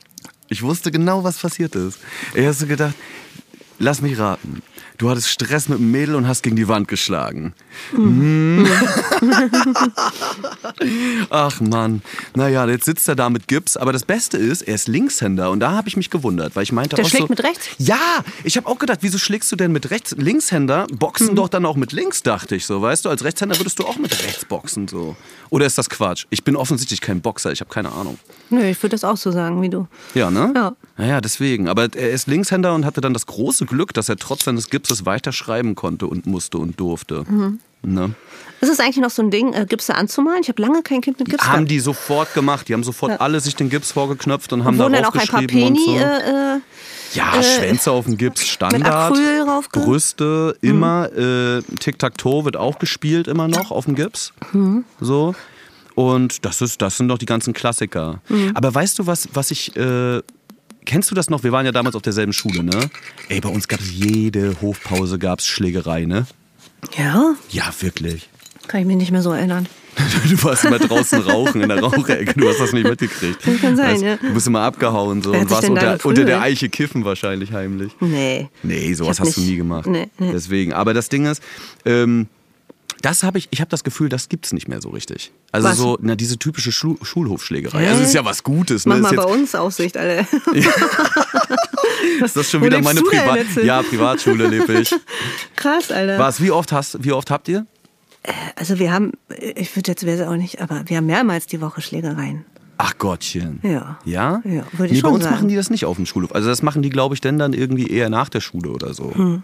Ich 0.48 0.62
wusste 0.62 0.92
genau, 0.92 1.24
was 1.24 1.39
passiert 1.39 1.75
ist. 1.75 2.00
Ich 2.33 2.44
habe 2.44 2.54
so 2.54 2.68
gedacht, 2.68 2.95
lass 3.80 4.01
mich 4.01 4.18
raten 4.18 4.62
du 4.97 5.09
hattest 5.09 5.30
Stress 5.30 5.69
mit 5.69 5.80
dem 5.80 5.92
Mädel 5.92 6.15
und 6.15 6.27
hast 6.27 6.44
gegen 6.44 6.56
die 6.56 6.68
Wand 6.68 6.88
geschlagen. 6.88 7.53
Mhm. 7.92 8.68
Ach 11.30 11.59
Mann. 11.62 12.01
Naja, 12.36 12.68
jetzt 12.68 12.86
sitzt 12.86 13.07
er 13.07 13.15
da 13.15 13.30
mit 13.30 13.47
Gips. 13.47 13.77
Aber 13.77 13.94
das 13.94 14.03
Beste 14.03 14.38
ist, 14.38 14.62
er 14.62 14.75
ist 14.75 14.88
Linkshänder. 14.88 15.51
Und 15.51 15.59
da 15.59 15.71
habe 15.71 15.88
ich 15.88 15.97
mich 15.97 16.09
gewundert, 16.09 16.56
weil 16.56 16.63
ich 16.63 16.71
meinte 16.71 16.95
Der 16.95 17.06
auch 17.06 17.09
schlägt 17.09 17.27
so, 17.27 17.30
mit 17.30 17.44
rechts? 17.44 17.68
Ja, 17.78 18.23
ich 18.44 18.57
habe 18.57 18.68
auch 18.68 18.80
gedacht, 18.80 18.99
wieso 19.02 19.18
schlägst 19.18 19.52
du 19.52 19.56
denn 19.56 19.71
mit 19.71 19.92
rechts? 19.92 20.16
Linkshänder 20.18 20.87
boxen 20.92 21.31
mhm. 21.31 21.35
doch 21.35 21.49
dann 21.49 21.66
auch 21.66 21.75
mit 21.75 21.92
links, 21.92 22.23
dachte 22.23 22.56
ich 22.56 22.66
so. 22.66 22.81
Weißt 22.81 23.06
du, 23.06 23.09
als 23.09 23.23
Rechtshänder 23.23 23.57
würdest 23.59 23.80
du 23.80 23.85
auch 23.85 23.97
mit 23.97 24.11
rechts 24.23 24.45
boxen. 24.45 24.87
so. 24.87 25.16
Oder 25.49 25.66
ist 25.66 25.78
das 25.78 25.90
Quatsch? 25.90 26.25
Ich 26.30 26.44
bin 26.44 26.56
offensichtlich 26.56 27.02
kein 27.02 27.21
Boxer, 27.21 27.52
ich 27.52 27.61
habe 27.61 27.71
keine 27.71 27.92
Ahnung. 27.92 28.18
Nö, 28.49 28.64
ich 28.64 28.81
würde 28.81 28.92
das 28.92 29.04
auch 29.04 29.18
so 29.18 29.31
sagen 29.31 29.61
wie 29.61 29.69
du. 29.69 29.87
Ja, 30.14 30.31
ne? 30.31 30.52
Ja. 30.56 30.75
Naja, 30.97 31.21
deswegen. 31.21 31.68
Aber 31.68 31.83
er 31.94 32.11
ist 32.11 32.28
Linkshänder 32.28 32.73
und 32.73 32.85
hatte 32.85 33.02
dann 33.02 33.14
das 33.14 33.25
große 33.25 33.66
Glück, 33.66 33.94
dass 33.94 34.09
er 34.09 34.18
trotz 34.18 34.45
seines 34.45 34.69
Gipses 34.85 35.06
weiter 35.06 35.31
schreiben 35.31 35.75
konnte 35.75 36.06
und 36.06 36.27
musste 36.27 36.59
und 36.59 36.80
durfte. 36.80 37.23
Mhm. 37.27 37.59
Ne? 37.81 38.13
Ist 38.61 38.69
es 38.69 38.80
eigentlich 38.80 38.97
noch 38.97 39.09
so 39.09 39.21
ein 39.21 39.31
Ding, 39.31 39.54
äh, 39.54 39.65
Gipse 39.68 39.95
anzumalen? 39.95 40.39
Ich 40.42 40.49
habe 40.49 40.61
lange 40.61 40.81
kein 40.81 41.01
Kind 41.01 41.19
mit 41.19 41.30
Gips 41.30 41.42
gehabt. 41.42 41.57
Haben 41.57 41.68
die 41.68 41.80
sofort 41.80 42.33
gemacht. 42.33 42.68
Die 42.68 42.73
haben 42.73 42.83
sofort 42.83 43.13
ja. 43.13 43.18
alle 43.18 43.39
sich 43.39 43.56
den 43.56 43.69
Gips 43.69 43.92
vorgeknöpft 43.92 44.54
und 44.54 44.63
haben 44.63 44.77
da 44.77 44.89
dann 44.89 45.06
auch 45.06 45.13
ein 45.13 45.27
paar 45.27 45.44
Peni, 45.44 45.80
so. 45.85 45.95
äh, 45.95 46.56
äh 46.56 46.59
ja, 47.13 47.39
äh, 47.39 47.44
Schwänze 47.44 47.92
auf 47.92 48.06
dem 48.06 48.18
Gips, 48.18 48.47
Standard. 48.47 49.13
Brüste, 49.71 50.57
immer. 50.61 51.09
Mhm. 51.15 51.61
Äh, 51.69 51.75
Tic-Tac-Toe 51.80 52.45
wird 52.45 52.57
auch 52.57 52.80
gespielt 52.80 53.27
immer 53.27 53.47
noch 53.47 53.71
auf 53.71 53.85
dem 53.85 53.95
Gips. 53.95 54.33
Mhm. 54.54 54.83
So. 54.99 55.35
Und 55.95 56.44
das, 56.44 56.61
ist, 56.61 56.81
das 56.81 56.97
sind 56.97 57.07
doch 57.07 57.18
die 57.18 57.25
ganzen 57.25 57.54
Klassiker. 57.54 58.19
Mhm. 58.30 58.51
Aber 58.54 58.73
weißt 58.73 58.99
du, 58.99 59.07
was, 59.07 59.30
was 59.33 59.51
ich 59.51 59.75
äh, 59.77 60.21
Kennst 60.85 61.11
du 61.11 61.15
das 61.15 61.30
noch? 61.30 61.44
Wir 61.44 61.51
waren 61.51 61.65
ja 61.65 61.71
damals 61.71 61.95
auf 61.95 62.01
derselben 62.01 62.33
Schule, 62.33 62.63
ne? 62.63 62.89
Ey, 63.30 63.42
bei 63.42 63.49
uns 63.49 63.68
gab 63.68 63.80
es 63.80 63.92
jede 63.92 64.56
Hofpause 64.61 65.19
gab's 65.19 65.47
Schlägerei, 65.47 66.06
ne? 66.06 66.27
Ja? 66.97 67.35
Ja, 67.49 67.73
wirklich. 67.80 68.30
Kann 68.68 68.81
ich 68.81 68.87
mich 68.87 68.97
nicht 68.97 69.11
mehr 69.11 69.21
so 69.21 69.31
erinnern. 69.31 69.68
du 70.30 70.44
warst 70.44 70.65
immer 70.65 70.80
draußen 70.80 71.21
rauchen 71.21 71.61
in 71.61 71.69
der 71.69 71.80
Raucherecke, 71.80 72.33
du 72.37 72.49
hast 72.49 72.59
das 72.59 72.73
nicht 72.73 72.87
mitgekriegt. 72.87 73.47
Das 73.47 73.61
kann 73.61 73.77
sein, 73.77 73.94
weißt, 73.94 74.04
ja. 74.04 74.18
Du 74.18 74.33
bist 74.33 74.47
immer 74.47 74.61
abgehauen 74.61 75.21
so 75.21 75.31
und 75.31 75.49
warst 75.49 75.69
unter, 75.69 75.97
unter, 76.04 76.25
der 76.25 76.42
Eiche 76.42 76.68
kiffen 76.68 77.06
wahrscheinlich 77.06 77.54
heimlich. 77.54 77.94
Nee. 78.01 78.49
Nee, 78.61 78.94
sowas 78.94 79.19
hast 79.19 79.27
nicht, 79.27 79.37
du 79.37 79.42
nie 79.42 79.56
gemacht. 79.56 79.87
Nee, 79.87 80.09
nee. 80.18 80.31
Deswegen. 80.33 80.73
Aber 80.73 80.94
das 80.94 81.07
Ding 81.07 81.25
ist, 81.25 81.42
ähm, 81.85 82.27
Das 83.06 83.21
habe 83.21 83.38
ich, 83.38 83.50
ich 83.52 83.62
habe 83.62 83.69
das 83.69 83.83
Gefühl, 83.83 84.09
das 84.09 84.30
gibt's 84.30 84.52
nicht 84.52 84.68
mehr 84.68 84.81
so 84.81 84.90
richtig. 84.90 85.31
Also 85.52 85.68
Was? 85.68 85.78
so, 85.78 86.00
na, 86.02 86.16
diese 86.16 86.40
typische 86.40 86.71
Schul 86.71 86.97
Schulhofschlägerei. 87.04 87.83
Hä? 87.83 87.90
Also 87.90 88.02
ist 88.02 88.16
ja 88.16 88.26
was 88.26 88.42
Gutes, 88.42 88.88
ne? 88.88 88.95
Mach 88.95 89.12
mal 89.12 89.24
bei 89.24 89.31
uns 89.31 89.54
Aussicht, 89.54 89.95
alle. 89.95 90.21
ist 92.26 92.35
das 92.35 92.50
schon 92.50 92.62
Wo 92.62 92.66
wieder 92.66 92.81
meine 92.81 93.02
Privat... 93.02 93.64
Ja, 93.64 93.83
Privatschule 93.83 94.47
lebe 94.47 94.80
ich. 94.80 94.95
Krass, 95.56 95.92
Alter. 95.92 96.18
Was, 96.18 96.42
wie 96.42 96.50
oft 96.50 96.71
hast, 96.71 97.04
wie 97.04 97.12
oft 97.12 97.30
habt 97.30 97.47
ihr? 97.47 97.68
Also 98.56 98.80
wir 98.80 98.92
haben, 98.92 99.12
ich 99.38 99.76
würde 99.76 99.92
jetzt 99.92 100.02
ich 100.02 100.21
auch 100.24 100.35
nicht, 100.35 100.59
aber 100.59 100.81
wir 100.88 100.97
haben 100.97 101.06
mehrmals 101.06 101.45
die 101.45 101.62
Woche 101.62 101.81
Schlägereien. 101.81 102.44
Ach 102.78 102.97
Gottchen. 102.97 103.59
Ja. 103.62 104.00
Ja? 104.04 104.42
Ja, 104.44 104.64
würde 104.71 104.85
ich 104.85 104.94
nee, 104.94 105.02
bei 105.02 105.02
schon 105.02 105.14
uns 105.14 105.26
sagen. 105.26 105.35
machen 105.35 105.47
die 105.47 105.56
das 105.56 105.69
nicht 105.69 105.85
auf 105.85 105.97
dem 105.97 106.07
Schulhof. 106.07 106.33
Also 106.33 106.50
das 106.50 106.64
machen 106.64 106.81
die, 106.81 106.90
glaube 106.90 107.14
ich, 107.14 107.21
denn 107.21 107.38
dann 107.38 107.54
irgendwie 107.54 107.85
eher 107.85 108.09
nach 108.09 108.30
der 108.30 108.42
Schule 108.42 108.71
oder 108.71 108.95
so. 108.95 109.14
Hm. 109.14 109.44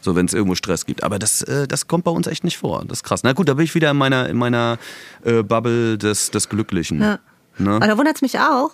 So, 0.00 0.16
wenn 0.16 0.26
es 0.26 0.34
irgendwo 0.34 0.54
Stress 0.54 0.86
gibt. 0.86 1.02
Aber 1.02 1.18
das, 1.18 1.42
äh, 1.42 1.68
das 1.68 1.86
kommt 1.86 2.04
bei 2.04 2.10
uns 2.10 2.26
echt 2.26 2.44
nicht 2.44 2.58
vor. 2.58 2.84
Das 2.86 2.98
ist 2.98 3.02
krass. 3.04 3.22
Na 3.22 3.32
gut, 3.32 3.48
da 3.48 3.54
bin 3.54 3.64
ich 3.64 3.74
wieder 3.74 3.90
in 3.90 3.96
meiner, 3.96 4.28
in 4.28 4.36
meiner 4.36 4.78
äh, 5.24 5.42
Bubble 5.42 5.98
des, 5.98 6.30
des 6.30 6.48
Glücklichen. 6.48 7.00
Ja. 7.00 7.18
Ne? 7.58 7.72
Aber 7.72 7.86
da 7.86 7.98
wundert 7.98 8.16
es 8.16 8.22
mich 8.22 8.38
auch. 8.38 8.72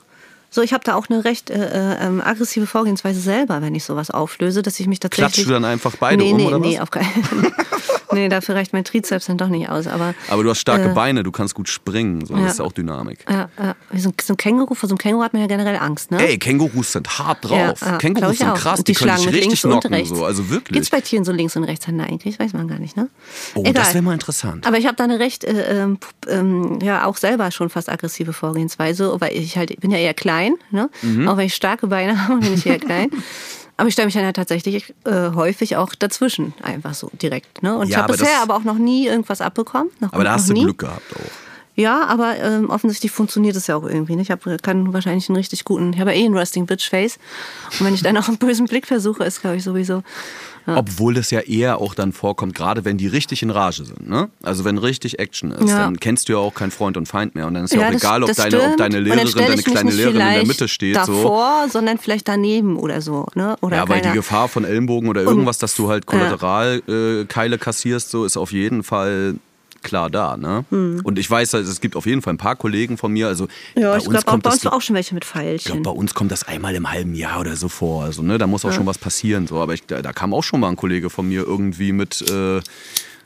So, 0.51 0.63
ich 0.63 0.73
habe 0.73 0.85
da 0.85 0.95
auch 0.95 1.09
eine 1.11 1.25
recht 1.25 1.51
äh, 1.51 1.55
äh, 1.57 2.07
ähm, 2.07 2.21
aggressive 2.21 2.67
Vorgehensweise 2.67 3.21
selber, 3.21 3.61
wenn 3.63 3.75
ich 3.75 3.85
sowas 3.85 4.11
auflöse, 4.11 4.63
dass 4.63 4.79
ich 4.81 4.87
mich 4.87 5.01
tatsächlich. 5.01 5.33
Klatschst 5.35 5.49
du 5.49 5.53
dann 5.53 5.65
einfach 5.65 5.95
beide 5.99 6.23
nee, 6.23 6.31
um, 6.33 6.37
nee, 6.39 6.47
oder 6.47 6.59
nee, 6.59 6.75
was? 6.77 6.83
auf 6.83 6.91
keinen 6.91 7.07
Nee, 8.13 8.29
dafür 8.31 8.55
reicht 8.55 8.73
mein 8.73 8.85
Trizeps 8.85 9.27
dann 9.27 9.37
doch 9.37 9.49
nicht 9.49 9.69
aus. 9.69 9.87
Aber, 9.87 10.15
Aber 10.29 10.43
du 10.43 10.49
hast 10.49 10.61
starke 10.61 10.91
Äh, 10.91 10.95
Beine, 10.95 11.23
du 11.23 11.33
kannst 11.33 11.55
gut 11.55 11.69
springen. 11.69 12.25
So. 12.25 12.35
ja. 12.35 12.43
Das 12.45 12.53
ist 12.53 12.59
ja 12.61 12.65
auch 12.65 12.73
Dynamik. 12.73 13.19
ja, 13.29 13.51
ja, 13.59 13.75
so, 13.95 14.09
ein, 14.09 14.15
so 14.23 14.33
ein 14.33 14.37
Känguru, 14.39 14.75
vor 14.75 14.89
so 14.89 14.95
einem 14.95 14.99
Känguru 14.99 15.23
hat 15.23 15.33
man 15.35 15.43
ja 15.43 15.49
generell 15.49 15.77
Angst, 15.77 16.11
ne? 16.13 16.27
Ey, 16.27 16.39
Kängurus 16.39 16.93
sind 16.93 17.19
hart 17.19 17.45
drauf. 17.45 17.81
Ja, 17.83 17.99
Kängurus 17.99 18.39
sind 18.39 18.55
krass, 18.55 18.79
Und 18.79 18.89
die, 18.89 18.93
die 18.93 18.99
können 18.99 19.17
dich 19.17 19.33
richtig 19.33 19.61
knocken. 19.61 19.93
rechts. 19.93 20.09
So. 20.17 20.25
Also 20.25 20.49
wirklich. 20.49 20.75
Gibt's 20.75 20.89
bei 20.91 21.01
Tieren 21.03 21.25
so 21.25 21.33
Links- 21.33 21.57
und 21.57 21.65
Rechtshänder 21.65 22.05
eigentlich? 22.05 22.39
Weiß 22.39 22.55
man 22.55 22.69
gar 22.69 22.79
nicht, 22.79 22.97
ne? 22.97 23.11
oh, 23.55 23.61
Egal. 23.61 23.75
das 23.75 23.93
wäre 23.93 24.03
mal 24.03 24.15
interessant. 24.15 24.67
Aber 24.67 24.79
ich 24.79 24.87
habe 24.87 24.97
da 24.97 25.05
eine 25.05 25.19
recht, 25.19 25.45
äh, 25.45 25.83
ähm, 25.83 25.99
ähm, 26.29 26.79
ja, 26.81 27.05
auch 27.05 27.17
selber 27.19 27.51
schon 27.51 27.69
fast 27.69 27.91
aggressive 27.91 28.33
Vorgehensweise, 28.33 29.15
weil 29.19 29.33
ich 29.37 29.59
halt, 29.59 29.71
ich 29.73 29.79
bin 29.79 29.91
ja 29.91 29.99
eher 29.99 30.15
klein, 30.15 30.36
ne? 30.71 30.91
Mhm. 31.03 31.29
Auch 31.29 31.37
wenn 31.37 31.47
ich 31.47 31.55
starke 31.55 31.87
Beine 31.87 32.23
habe, 32.29 32.41
bin 32.41 32.55
ich 32.55 32.67
eher 32.67 32.79
klein. 32.79 33.11
Aber 33.79 33.89
ich 33.89 33.93
stelle 33.93 34.07
mich 34.07 34.15
dann 34.15 34.25
ja 34.25 34.33
tatsächlich 34.33 34.95
äh, 35.05 35.31
häufig 35.35 35.77
auch 35.77 35.95
dazwischen, 35.95 36.55
einfach 36.63 36.95
so 36.95 37.11
direkt. 37.21 37.63
Ne? 37.63 37.77
Und 37.77 37.85
ich 37.89 37.93
Ja, 37.93 37.99
habe 38.03 38.15
aber 38.15 38.23
bisher 38.23 38.41
aber 38.43 38.57
auch 38.57 38.65
noch 38.65 38.79
nie 38.79 39.07
irgendwas 39.07 39.41
abbekommen. 39.43 39.91
Aber 40.11 40.25
da 40.25 40.33
hast 40.33 40.49
du 40.49 40.55
nie. 40.55 40.65
Glück 40.65 40.79
gehabt 40.79 41.03
auch. 41.15 41.31
Ja, 41.77 42.07
aber 42.07 42.39
ähm, 42.39 42.71
offensichtlich 42.71 43.13
funktioniert 43.13 43.55
es 43.55 43.67
ja 43.67 43.77
auch 43.77 43.85
irgendwie. 43.85 44.17
Ne? 44.17 44.23
Ich 44.23 44.31
hab, 44.31 44.41
kann 44.63 44.93
wahrscheinlich 44.95 45.29
einen 45.29 45.37
richtig 45.37 45.65
guten, 45.65 45.93
ich 45.93 46.01
habe 46.01 46.13
ja 46.13 46.21
eh 46.21 46.25
einen 46.25 46.37
Resting 46.37 46.65
Bitch 46.67 46.89
Face. 46.89 47.19
Und 47.79 47.87
wenn 47.87 47.95
ich 47.95 48.03
dann 48.03 48.17
auch 48.17 48.29
einen 48.29 48.39
bösen 48.39 48.67
Blick 48.67 48.87
versuche, 48.87 49.25
ist, 49.25 49.43
glaube 49.43 49.57
ich, 49.57 49.63
sowieso. 49.63 50.03
Obwohl 50.69 51.15
das 51.15 51.31
ja 51.31 51.39
eher 51.41 51.81
auch 51.81 51.95
dann 51.95 52.13
vorkommt, 52.13 52.57
gerade 52.57 52.85
wenn 52.85 52.99
die 52.99 53.07
richtig 53.07 53.41
in 53.43 53.51
Rage 53.51 53.85
sind. 53.85 54.09
Ne? 54.09 54.31
Also 54.43 54.65
wenn 54.65 54.79
richtig 54.79 55.21
Action 55.21 55.53
ist, 55.53 55.71
Ja. 55.71 55.79
dann 55.85 56.01
kennst 56.01 56.29
du 56.29 56.33
ja 56.33 56.39
auch 56.39 56.55
keinen 56.55 56.73
Freund 56.73 56.97
und 56.97 57.07
Feind 57.07 57.37
mehr. 57.37 57.47
Und 57.47 57.55
dann 57.55 57.67
ist 57.67 57.73
ja, 57.75 57.87
auch 57.87 57.93
das- 57.93 58.03
egal, 58.03 58.25
ob 58.25 58.35
deine, 58.35 58.63
ob 58.71 58.77
deine 58.77 58.99
Lehrerin, 58.99 59.33
deine 59.33 59.63
kleine 59.63 59.93
Lehrerin 59.93 60.21
in 60.21 60.33
der 60.35 60.47
Mitte 60.47 60.67
steht. 60.67 60.97
So. 61.05 61.13
Davor, 61.13 61.67
sondern 61.69 61.99
vielleicht 61.99 62.27
daneben 62.27 62.79
oder 62.79 63.01
so. 63.01 63.27
Ne? 63.37 63.57
Oder 63.61 63.77
Ja, 63.77 63.89
weil 63.89 64.01
die 64.01 64.11
Gefahr 64.11 64.49
von 64.49 64.65
Ellenbogen 64.65 65.09
oder 65.09 65.23
irgendwas, 65.23 65.59
dass 65.59 65.77
du 65.77 65.89
halt 65.89 66.07
Kollateralkeile 66.07 67.55
äh, 67.55 67.59
kassierst, 67.59 68.11
so 68.11 68.25
ist 68.25 68.37
auf 68.37 68.51
jeden 68.51 68.83
Fall 68.83 69.37
klar 69.83 70.11
da. 70.11 70.37
Ne? 70.37 70.65
Hm. 70.71 71.01
Und 71.05 71.19
ich 71.19 71.31
weiß, 71.31 71.55
also, 71.55 71.71
es 71.71 71.81
gibt 71.81 71.97
auf 71.97 72.07
jeden 72.07 72.23
Fall 72.23 72.35
ein 72.35 72.39
paar 72.39 72.57
Kollegen 72.57 72.97
von 72.97 73.13
mir. 73.13 73.29
Also 73.29 73.49
Ja, 73.75 73.93
bei 73.93 73.99
ich 73.99 74.05
glaube, 74.05 74.25
bei 74.25 74.37
das 74.39 74.55
uns 74.55 74.65
war 74.65 74.73
auch 74.75 74.83
schon 74.83 74.95
welche 74.95 75.15
mit 75.15 75.25
Pfeilchen. 75.25 75.57
Ich 75.57 75.65
glaube, 75.65 75.83
bei 75.83 75.91
uns 75.91 76.15
kommt 76.15 76.31
das 76.33 76.45
einmal 76.45 76.75
im 76.75 76.91
halben 76.91 77.15
Jahr 77.15 77.41
oder 77.41 77.57
so 77.57 77.69
vor. 77.69 78.05
Also, 78.05 78.23
ne, 78.23 78.39
da 78.39 78.47
muss 78.47 78.65
auch 78.65 78.73
schon 78.73 78.87
was 78.87 78.99
passieren. 78.99 79.47
So. 79.47 79.61
Aber 79.61 79.75
ich, 79.75 79.87
da, 79.87 80.03
da 80.03 80.13
kam 80.13 80.35
auch 80.35 80.43
schon 80.43 80.61
mal 80.61 80.69
ein 80.69 80.77
Kollege 80.77 81.11
von 81.11 81.29
mir 81.29 81.43
irgendwie 81.43 81.93
mit 81.93 82.23
äh, 82.31 82.61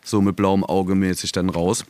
so 0.05 0.21
mit 0.21 0.37
blauem 0.37 0.65
Auge 0.65 0.95
mäßig 0.95 1.33
dann 1.33 1.51
raus. 1.51 1.85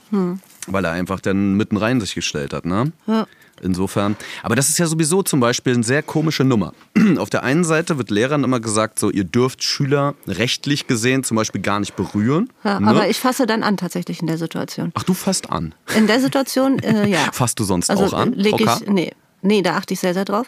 Weil 0.66 0.84
er 0.84 0.92
einfach 0.92 1.20
dann 1.20 1.54
mitten 1.56 1.76
rein 1.76 2.00
sich 2.00 2.14
gestellt 2.14 2.52
hat. 2.52 2.64
Ne? 2.64 2.92
Ja. 3.06 3.26
Insofern. 3.62 4.16
Aber 4.42 4.56
das 4.56 4.68
ist 4.68 4.78
ja 4.78 4.86
sowieso 4.86 5.22
zum 5.22 5.40
Beispiel 5.40 5.74
eine 5.74 5.82
sehr 5.82 6.02
komische 6.02 6.44
Nummer. 6.44 6.72
Auf 7.18 7.30
der 7.30 7.42
einen 7.42 7.64
Seite 7.64 7.98
wird 7.98 8.10
Lehrern 8.10 8.44
immer 8.44 8.60
gesagt, 8.60 8.98
so 8.98 9.10
ihr 9.10 9.24
dürft 9.24 9.62
Schüler 9.62 10.14
rechtlich 10.26 10.86
gesehen 10.86 11.24
zum 11.24 11.36
Beispiel 11.36 11.60
gar 11.60 11.80
nicht 11.80 11.96
berühren. 11.96 12.48
Ja, 12.64 12.80
ne? 12.80 12.88
Aber 12.88 13.08
ich 13.08 13.18
fasse 13.18 13.46
dann 13.46 13.62
an 13.62 13.76
tatsächlich 13.76 14.20
in 14.20 14.26
der 14.26 14.38
Situation. 14.38 14.92
Ach, 14.94 15.02
du 15.02 15.14
fasst 15.14 15.50
an. 15.50 15.74
In 15.96 16.06
der 16.06 16.20
Situation, 16.20 16.78
äh, 16.80 17.06
ja. 17.08 17.18
Fasst 17.32 17.58
du 17.58 17.64
sonst 17.64 17.90
also, 17.90 18.04
auch 18.04 18.12
an? 18.12 18.32
Leg 18.32 18.54
Okay. 18.54 18.68
ich, 18.82 18.88
nee. 18.88 19.12
Nee, 19.42 19.62
da 19.62 19.76
achte 19.76 19.94
ich 19.94 20.00
sehr, 20.00 20.12
sehr 20.12 20.24
drauf. 20.24 20.46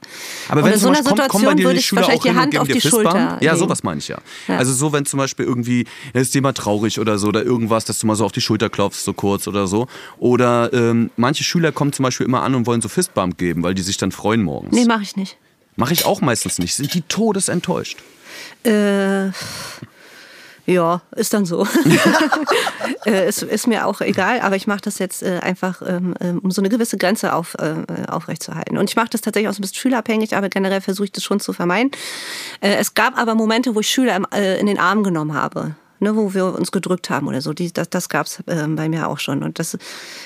Aber 0.49 0.65
wenn 0.65 0.73
in 0.73 0.79
so 0.79 0.89
einer 0.89 0.99
Beispiel 0.99 1.17
kommt, 1.17 1.31
kommen 1.31 1.43
Situation 1.43 1.65
würde 1.65 1.79
ich 1.79 1.87
Schüler 1.87 2.01
wahrscheinlich 2.03 2.23
die 2.23 2.35
Hand 2.35 2.59
auf 2.59 2.69
die? 2.69 2.81
Schulter. 2.81 3.39
Ja, 3.41 3.57
sowas 3.57 3.83
meine 3.83 3.99
ich 3.99 4.09
ja. 4.09 4.19
Ja. 4.49 4.59
Also 4.59 4.73
so, 4.73 4.93
wenn 4.93 5.07
zum 5.07 5.19
Beispiel 5.19 5.47
irgendwie, 5.47 5.87
da 6.13 6.21
ist 6.21 6.35
jemand 6.35 6.59
traurig 6.59 7.01
oder 7.01 7.19
so 7.19 7.29
oder 7.29 7.43
irgendwas, 7.43 7.85
dass 7.85 7.99
du 7.99 8.07
mal 8.07 8.17
so 8.17 8.25
auf 8.25 8.33
die 8.33 8.41
Schulter 8.41 8.69
klopfst, 8.69 9.05
so 9.05 9.15
kurz 9.15 9.49
oder 9.49 9.67
so. 9.67 9.87
Oder 10.19 10.73
ähm, 10.73 11.11
manche 11.17 11.45
Schüler 11.45 11.73
kommen 11.73 11.93
zum 11.93 12.03
Beispiel 12.03 12.27
immer 12.27 12.43
an 12.43 12.55
und 12.55 12.67
wollen 12.67 12.83
so 12.83 12.89
Fistbump 12.89 13.39
geben, 13.39 13.63
weil 13.63 13.75
die 13.75 13.83
sich 13.83 13.97
dann 13.97 14.13
freuen 14.13 14.43
morgens. 14.43 14.75
Nee, 14.75 14.85
mache 14.85 15.03
ich 15.03 15.17
nicht. 15.17 15.39
Mache 15.77 15.95
ich 15.95 16.05
auch 16.05 16.21
meistens 16.21 16.59
nicht. 16.59 16.75
Sind 16.75 16.93
die 16.93 17.03
todesenttäuscht. 17.03 17.99
Äh, 18.65 19.31
ja, 20.67 21.03
ist 21.17 21.35
dann 21.35 21.45
so. 21.45 21.67
äh, 23.07 23.29
ist, 23.29 23.43
ist 23.43 23.67
mir 23.67 23.87
auch 23.87 24.01
egal, 24.01 24.41
aber 24.41 24.57
ich 24.57 24.67
mache 24.67 24.83
das 24.83 24.99
jetzt 24.99 25.23
äh, 25.23 25.41
einfach, 25.43 25.83
ähm, 25.85 26.15
ähm, 26.21 26.39
um 26.39 26.51
so 26.51 26.61
eine 26.61 26.69
gewisse 26.69 26.97
Grenze 26.97 27.35
auf, 27.35 27.57
äh, 27.59 27.85
aufrechtzuerhalten. 28.09 28.79
Und 28.79 28.89
ich 28.89 28.97
mache 28.97 29.11
das 29.11 29.23
tatsächlich 29.23 29.49
auch 29.49 29.55
so 29.55 29.59
ein 29.59 29.63
bisschen 29.63 29.81
schülerabhängig, 29.81 30.37
aber 30.37 30.49
generell 30.49 30.81
versuche 30.81 31.07
ich 31.07 31.13
das 31.13 31.25
schon 31.25 31.41
zu 31.41 31.53
vermeiden. 31.53 31.91
Äh, 32.61 32.77
es 32.77 32.95
gab 32.95 33.19
aber 33.19 33.35
Momente, 33.35 33.75
wo 33.75 33.81
ich 33.81 33.89
Schüler 33.89 34.15
im, 34.15 34.27
äh, 34.33 34.59
in 34.61 34.67
den 34.67 34.79
Arm 34.79 35.03
genommen 35.03 35.35
habe. 35.35 35.75
Ne, 36.03 36.17
wo 36.17 36.35
wir 36.35 36.47
uns 36.47 36.73
gedrückt 36.73 37.11
haben 37.11 37.29
oder 37.29 37.41
so. 37.41 37.53
Die, 37.53 37.73
das 37.73 37.89
das 37.89 38.09
gab 38.09 38.27
es 38.27 38.43
ähm, 38.49 38.75
bei 38.75 38.89
mir 38.89 39.07
auch 39.07 39.21
schon. 39.21 39.45
Und 39.45 39.61
das, 39.61 39.79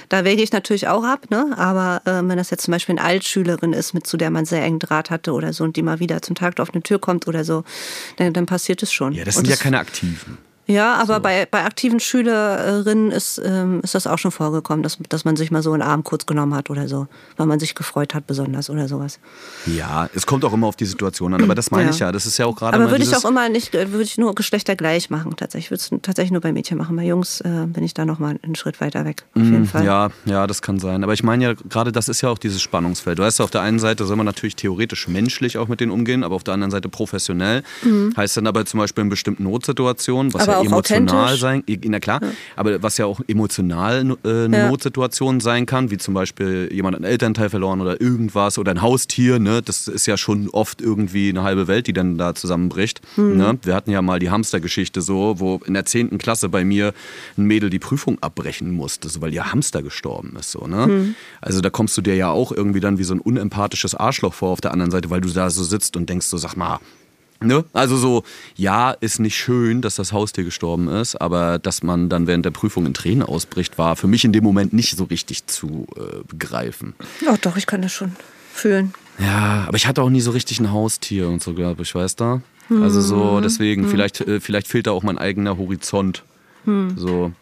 da 0.08 0.24
wäge 0.24 0.42
ich 0.42 0.50
natürlich 0.50 0.88
auch 0.88 1.04
ab. 1.04 1.30
Ne? 1.30 1.54
Aber 1.58 2.00
ähm, 2.06 2.30
wenn 2.30 2.38
das 2.38 2.48
jetzt 2.48 2.64
zum 2.64 2.72
Beispiel 2.72 2.98
eine 2.98 3.06
Altschülerin 3.06 3.74
ist, 3.74 3.92
mit 3.92 4.06
zu 4.06 4.16
der 4.16 4.30
man 4.30 4.46
sehr 4.46 4.62
engen 4.62 4.78
Draht 4.78 5.10
hatte 5.10 5.34
oder 5.34 5.52
so 5.52 5.64
und 5.64 5.76
die 5.76 5.82
mal 5.82 6.00
wieder 6.00 6.22
zum 6.22 6.34
Tag 6.34 6.58
auf 6.60 6.72
eine 6.72 6.82
Tür 6.82 6.98
kommt 6.98 7.28
oder 7.28 7.44
so, 7.44 7.62
dann, 8.16 8.32
dann 8.32 8.46
passiert 8.46 8.82
es 8.82 8.90
schon. 8.90 9.12
Ja, 9.12 9.26
das 9.26 9.36
Und 9.36 9.44
sind 9.44 9.54
ja 9.54 9.62
keine 9.62 9.78
Aktiven. 9.78 10.38
Ja, 10.66 10.94
aber 10.94 11.20
bei, 11.20 11.46
bei 11.50 11.64
aktiven 11.64 12.00
Schülerinnen 12.00 13.10
ist, 13.10 13.40
ähm, 13.44 13.80
ist 13.82 13.94
das 13.94 14.06
auch 14.06 14.18
schon 14.18 14.30
vorgekommen, 14.30 14.82
dass, 14.82 14.98
dass 15.08 15.24
man 15.24 15.36
sich 15.36 15.50
mal 15.50 15.62
so 15.62 15.72
einen 15.72 15.82
Arm 15.82 16.04
kurz 16.04 16.26
genommen 16.26 16.54
hat 16.54 16.70
oder 16.70 16.88
so, 16.88 17.06
weil 17.36 17.46
man 17.46 17.58
sich 17.60 17.74
gefreut 17.74 18.14
hat 18.14 18.26
besonders 18.26 18.68
oder 18.70 18.88
sowas. 18.88 19.18
Ja, 19.66 20.08
es 20.14 20.26
kommt 20.26 20.44
auch 20.44 20.52
immer 20.52 20.66
auf 20.66 20.76
die 20.76 20.84
Situation 20.84 21.34
an. 21.34 21.42
Aber 21.44 21.54
das 21.54 21.70
meine 21.70 21.84
Ja. 21.84 21.90
ich 21.90 21.98
ja. 22.00 22.12
Das 22.12 22.26
ist 22.26 22.38
ja 22.38 22.46
auch 22.46 22.56
gerade 22.56 22.76
Aber 22.76 22.90
würde 22.90 23.04
ich 23.04 23.14
auch 23.16 23.24
immer 23.24 23.48
nicht, 23.48 23.74
äh, 23.74 23.92
würde 23.92 24.04
ich 24.04 24.18
nur 24.18 24.34
geschlechtergleich 24.34 25.10
machen 25.10 25.34
tatsächlich. 25.36 25.70
Würde 25.70 25.82
es 25.96 26.02
tatsächlich 26.02 26.32
nur 26.32 26.40
bei 26.40 26.52
Mädchen 26.52 26.78
machen. 26.78 26.96
Bei 26.96 27.04
Jungs 27.04 27.40
äh, 27.42 27.66
bin 27.66 27.84
ich 27.84 27.94
da 27.94 28.04
noch 28.04 28.18
mal 28.18 28.38
einen 28.42 28.54
Schritt 28.56 28.80
weiter 28.80 29.04
weg. 29.04 29.24
Auf 29.34 29.42
jeden 29.42 29.66
Fall. 29.66 29.82
Mm, 29.82 29.86
Ja, 29.86 30.08
ja, 30.24 30.46
das 30.46 30.62
kann 30.62 30.78
sein. 30.78 31.04
Aber 31.04 31.12
ich 31.12 31.22
meine 31.22 31.44
ja, 31.44 31.52
gerade 31.54 31.92
das 31.92 32.08
ist 32.08 32.20
ja 32.22 32.28
auch 32.30 32.38
dieses 32.38 32.60
Spannungsfeld. 32.60 33.18
Du 33.18 33.22
weißt, 33.22 33.40
auf 33.40 33.50
der 33.50 33.60
einen 33.62 33.78
Seite 33.78 34.04
soll 34.04 34.16
man 34.16 34.26
natürlich 34.26 34.56
theoretisch 34.56 35.06
menschlich 35.08 35.58
auch 35.58 35.68
mit 35.68 35.80
denen 35.80 35.92
umgehen, 35.92 36.24
aber 36.24 36.34
auf 36.34 36.44
der 36.44 36.54
anderen 36.54 36.70
Seite 36.70 36.88
professionell. 36.88 37.62
Heißt 38.16 38.36
dann 38.36 38.46
aber 38.46 38.64
zum 38.66 38.78
Beispiel 38.80 39.02
in 39.02 39.10
bestimmten 39.10 39.44
Notsituationen, 39.44 40.34
was 40.34 40.46
Mhm. 40.46 40.52
Aber 40.52 40.55
ja 40.62 40.66
emotional 40.66 41.36
sein, 41.36 41.62
na 41.84 42.00
klar, 42.00 42.20
aber 42.56 42.82
was 42.82 42.98
ja 42.98 43.06
auch 43.06 43.20
emotional 43.28 44.16
äh, 44.24 44.28
eine 44.28 44.56
Ja. 44.56 44.68
Notsituation 44.68 45.40
sein 45.40 45.66
kann, 45.66 45.90
wie 45.90 45.98
zum 45.98 46.14
Beispiel 46.14 46.68
jemand 46.72 46.96
einen 46.96 47.04
Elternteil 47.04 47.50
verloren 47.50 47.80
oder 47.80 48.00
irgendwas 48.00 48.58
oder 48.58 48.70
ein 48.70 48.82
Haustier, 48.82 49.38
ne? 49.38 49.62
Das 49.62 49.88
ist 49.88 50.06
ja 50.06 50.16
schon 50.16 50.48
oft 50.50 50.80
irgendwie 50.80 51.28
eine 51.30 51.42
halbe 51.42 51.68
Welt, 51.68 51.86
die 51.86 51.92
dann 51.92 52.18
da 52.18 52.34
zusammenbricht. 52.34 53.00
Mhm. 53.16 53.36
Ne? 53.36 53.58
Wir 53.62 53.74
hatten 53.74 53.90
ja 53.90 54.02
mal 54.02 54.18
die 54.18 54.30
Hamstergeschichte 54.30 55.00
so, 55.02 55.38
wo 55.38 55.60
in 55.66 55.74
der 55.74 55.84
10. 55.84 56.18
Klasse 56.18 56.48
bei 56.48 56.64
mir 56.64 56.92
ein 57.36 57.44
Mädel 57.44 57.70
die 57.70 57.78
Prüfung 57.78 58.18
abbrechen 58.22 58.70
musste, 58.72 59.08
so, 59.08 59.20
weil 59.20 59.32
ihr 59.32 59.52
Hamster 59.52 59.82
gestorben 59.82 60.36
ist. 60.38 60.50
So, 60.52 60.66
ne? 60.66 60.86
Mhm. 60.86 61.14
Also 61.40 61.60
da 61.60 61.70
kommst 61.70 61.96
du 61.96 62.02
dir 62.02 62.14
ja 62.14 62.30
auch 62.30 62.52
irgendwie 62.52 62.80
dann 62.80 62.98
wie 62.98 63.04
so 63.04 63.14
ein 63.14 63.20
unempathisches 63.20 63.94
Arschloch 63.94 64.34
vor 64.34 64.50
auf 64.50 64.60
der 64.60 64.72
anderen 64.72 64.90
Seite, 64.90 65.10
weil 65.10 65.20
du 65.20 65.28
da 65.28 65.50
so 65.50 65.64
sitzt 65.64 65.96
und 65.96 66.08
denkst 66.08 66.26
so, 66.26 66.36
sag 66.36 66.56
mal, 66.56 66.78
Ne? 67.40 67.64
Also 67.72 67.96
so, 67.96 68.22
ja, 68.56 68.92
ist 68.92 69.18
nicht 69.18 69.36
schön, 69.36 69.82
dass 69.82 69.96
das 69.96 70.12
Haustier 70.12 70.44
gestorben 70.44 70.88
ist, 70.88 71.16
aber 71.16 71.58
dass 71.58 71.82
man 71.82 72.08
dann 72.08 72.26
während 72.26 72.44
der 72.44 72.50
Prüfung 72.50 72.86
in 72.86 72.94
Tränen 72.94 73.22
ausbricht, 73.22 73.78
war 73.78 73.96
für 73.96 74.06
mich 74.06 74.24
in 74.24 74.32
dem 74.32 74.42
Moment 74.42 74.72
nicht 74.72 74.96
so 74.96 75.04
richtig 75.04 75.46
zu 75.46 75.86
äh, 75.96 76.24
begreifen. 76.26 76.94
Oh, 77.30 77.36
doch, 77.40 77.56
ich 77.56 77.66
kann 77.66 77.82
das 77.82 77.92
schon 77.92 78.12
fühlen. 78.52 78.94
Ja, 79.18 79.64
aber 79.66 79.76
ich 79.76 79.86
hatte 79.86 80.02
auch 80.02 80.10
nie 80.10 80.20
so 80.20 80.30
richtig 80.30 80.60
ein 80.60 80.72
Haustier 80.72 81.28
und 81.28 81.42
so, 81.42 81.54
glaube 81.54 81.82
ich, 81.82 81.94
weißt 81.94 82.20
du? 82.20 82.42
Also 82.68 83.00
so, 83.00 83.40
deswegen, 83.40 83.88
vielleicht, 83.88 84.20
äh, 84.22 84.40
vielleicht 84.40 84.66
fehlt 84.66 84.88
da 84.88 84.90
auch 84.90 85.04
mein 85.04 85.18
eigener 85.18 85.56
Horizont. 85.56 86.24
So. 86.96 87.32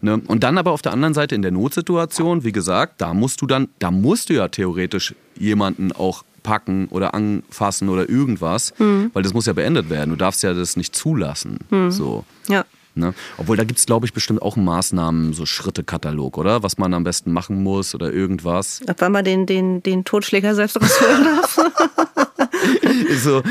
Ne? 0.00 0.22
Und 0.26 0.42
dann 0.42 0.56
aber 0.56 0.70
auf 0.70 0.80
der 0.80 0.92
anderen 0.92 1.12
Seite 1.12 1.34
in 1.34 1.42
der 1.42 1.50
Notsituation, 1.50 2.42
wie 2.42 2.52
gesagt, 2.52 3.02
da 3.02 3.12
musst 3.12 3.42
du 3.42 3.46
dann, 3.46 3.68
da 3.78 3.90
musst 3.90 4.30
du 4.30 4.34
ja 4.34 4.48
theoretisch 4.48 5.14
jemanden 5.36 5.92
auch 5.92 6.24
packen 6.42 6.88
oder 6.88 7.14
anfassen 7.14 7.88
oder 7.88 8.08
irgendwas, 8.08 8.72
weil 8.78 9.22
das 9.22 9.34
muss 9.34 9.46
ja 9.46 9.52
beendet 9.52 9.90
werden. 9.90 10.10
Du 10.10 10.16
darfst 10.16 10.42
ja 10.42 10.54
das 10.54 10.76
nicht 10.76 10.94
zulassen. 10.94 11.58
So. 11.90 12.24
Ja. 12.48 12.64
Ne? 12.94 13.14
Obwohl, 13.38 13.56
da 13.56 13.64
gibt 13.64 13.78
es, 13.78 13.86
glaube 13.86 14.06
ich, 14.06 14.12
bestimmt 14.12 14.42
auch 14.42 14.56
einen 14.56 14.64
Maßnahmen, 14.64 15.32
so 15.32 15.46
Schrittekatalog, 15.46 16.36
oder? 16.38 16.62
Was 16.62 16.76
man 16.76 16.92
am 16.92 17.04
besten 17.04 17.32
machen 17.32 17.62
muss 17.62 17.94
oder 17.94 18.12
irgendwas. 18.12 18.80
Ab 18.86 18.96
wann 18.98 19.12
man 19.12 19.24
den, 19.24 19.46
den, 19.46 19.82
den 19.82 20.04
Totschläger 20.04 20.54
selbst 20.54 20.80
rausholen 20.80 21.24
darf. 21.24 21.58
so, 23.22 23.42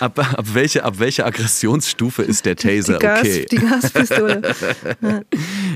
ab, 0.00 0.18
ab, 0.18 0.44
welche, 0.52 0.84
ab 0.84 0.98
welcher 0.98 1.26
Aggressionsstufe 1.26 2.22
ist 2.22 2.46
der 2.46 2.56
Taser 2.56 2.94
die, 2.94 2.98
Gas, 2.98 3.20
okay? 3.20 3.46
die 3.50 3.56
Gaspistole. 3.56 4.42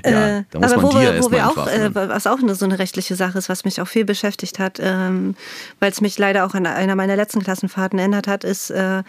ja, 0.04 0.44
da 0.50 0.58
muss 0.58 0.72
aber 0.72 0.82
man 0.82 0.92
wo 0.92 1.00
wir, 1.00 1.22
wo 1.22 1.30
wir 1.30 1.38
erstmal 1.38 1.66
auch, 1.66 1.68
äh, 1.68 1.94
was 1.94 2.26
auch 2.26 2.38
eine, 2.38 2.54
so 2.54 2.64
eine 2.64 2.78
rechtliche 2.78 3.14
Sache 3.14 3.38
ist, 3.38 3.48
was 3.48 3.64
mich 3.64 3.80
auch 3.80 3.88
viel 3.88 4.04
beschäftigt 4.04 4.58
hat, 4.58 4.78
ähm, 4.80 5.34
weil 5.80 5.90
es 5.90 6.00
mich 6.00 6.18
leider 6.18 6.44
auch 6.46 6.54
an 6.54 6.66
einer 6.66 6.96
meiner 6.96 7.16
letzten 7.16 7.42
Klassenfahrten 7.42 7.98
erinnert 7.98 8.26
hat, 8.26 8.44
ist, 8.44 8.70
äh, 8.70 9.02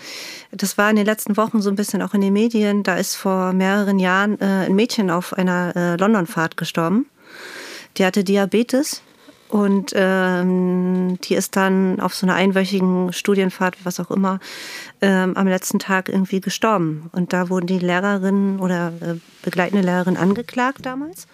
das 0.52 0.78
war 0.78 0.90
in 0.90 0.96
den 0.96 1.06
letzten 1.06 1.38
Wochen 1.38 1.62
so 1.62 1.70
ein 1.70 1.76
bisschen 1.76 2.02
auch 2.02 2.14
in 2.14 2.22
den 2.22 2.34
Medien, 2.34 2.84
da 2.84 2.96
ist 2.96 3.16
vor 3.16 3.54
mehreren 3.54 4.00
Jahren 4.00 4.40
äh, 4.40 4.66
ein 4.68 4.76
Mädchen 4.76 5.10
auf 5.10 5.34
einer 5.34 5.76
äh, 5.76 5.96
Londonfahrt 5.96 6.58
gestorben. 6.58 7.06
Die 7.98 8.06
hatte 8.06 8.24
Diabetes 8.24 9.02
und 9.50 9.94
ähm, 9.96 11.18
die 11.24 11.34
ist 11.34 11.56
dann 11.56 12.00
auf 12.00 12.14
so 12.14 12.28
einer 12.28 12.36
einwöchigen 12.36 13.12
Studienfahrt, 13.12 13.78
was 13.84 14.00
auch 14.00 14.12
immer, 14.12 14.40
ähm, 15.02 15.36
am 15.36 15.48
letzten 15.48 15.80
Tag 15.80 16.08
irgendwie 16.08 16.40
gestorben. 16.40 17.10
Und 17.14 17.34
da 17.34 17.50
wurden 17.50 17.66
die 17.66 17.80
Lehrerinnen 17.80 18.60
oder 18.60 18.94
äh, 19.02 19.16
begleitende 19.44 19.84
Lehrerin 19.84 20.18
angeklagt 20.18 20.86
damals. 20.86 21.26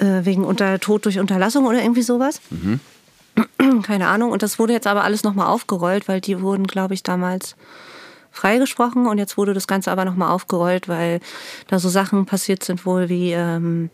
Äh, 0.00 0.24
wegen 0.24 0.44
unter 0.44 0.80
Tod 0.80 1.04
durch 1.04 1.20
Unterlassung 1.20 1.66
oder 1.66 1.80
irgendwie 1.80 2.02
sowas. 2.02 2.40
Keine 3.82 4.08
Ahnung. 4.08 4.32
Und 4.32 4.42
das 4.42 4.58
wurde 4.58 4.72
jetzt 4.72 4.88
aber 4.88 5.04
alles 5.04 5.22
nochmal 5.22 5.46
aufgerollt, 5.46 6.08
weil 6.08 6.20
die 6.20 6.40
wurden, 6.40 6.66
glaube 6.66 6.94
ich, 6.94 7.04
damals 7.04 7.54
freigesprochen 8.32 9.06
und 9.06 9.18
jetzt 9.18 9.36
wurde 9.36 9.54
das 9.54 9.66
Ganze 9.66 9.90
aber 9.90 10.04
nochmal 10.04 10.30
aufgerollt, 10.30 10.88
weil 10.88 11.20
da 11.66 11.78
so 11.78 11.88
Sachen 11.88 12.26
passiert 12.26 12.62
sind 12.62 12.86
wohl 12.86 13.08
wie 13.08 13.32
ähm, 13.32 13.90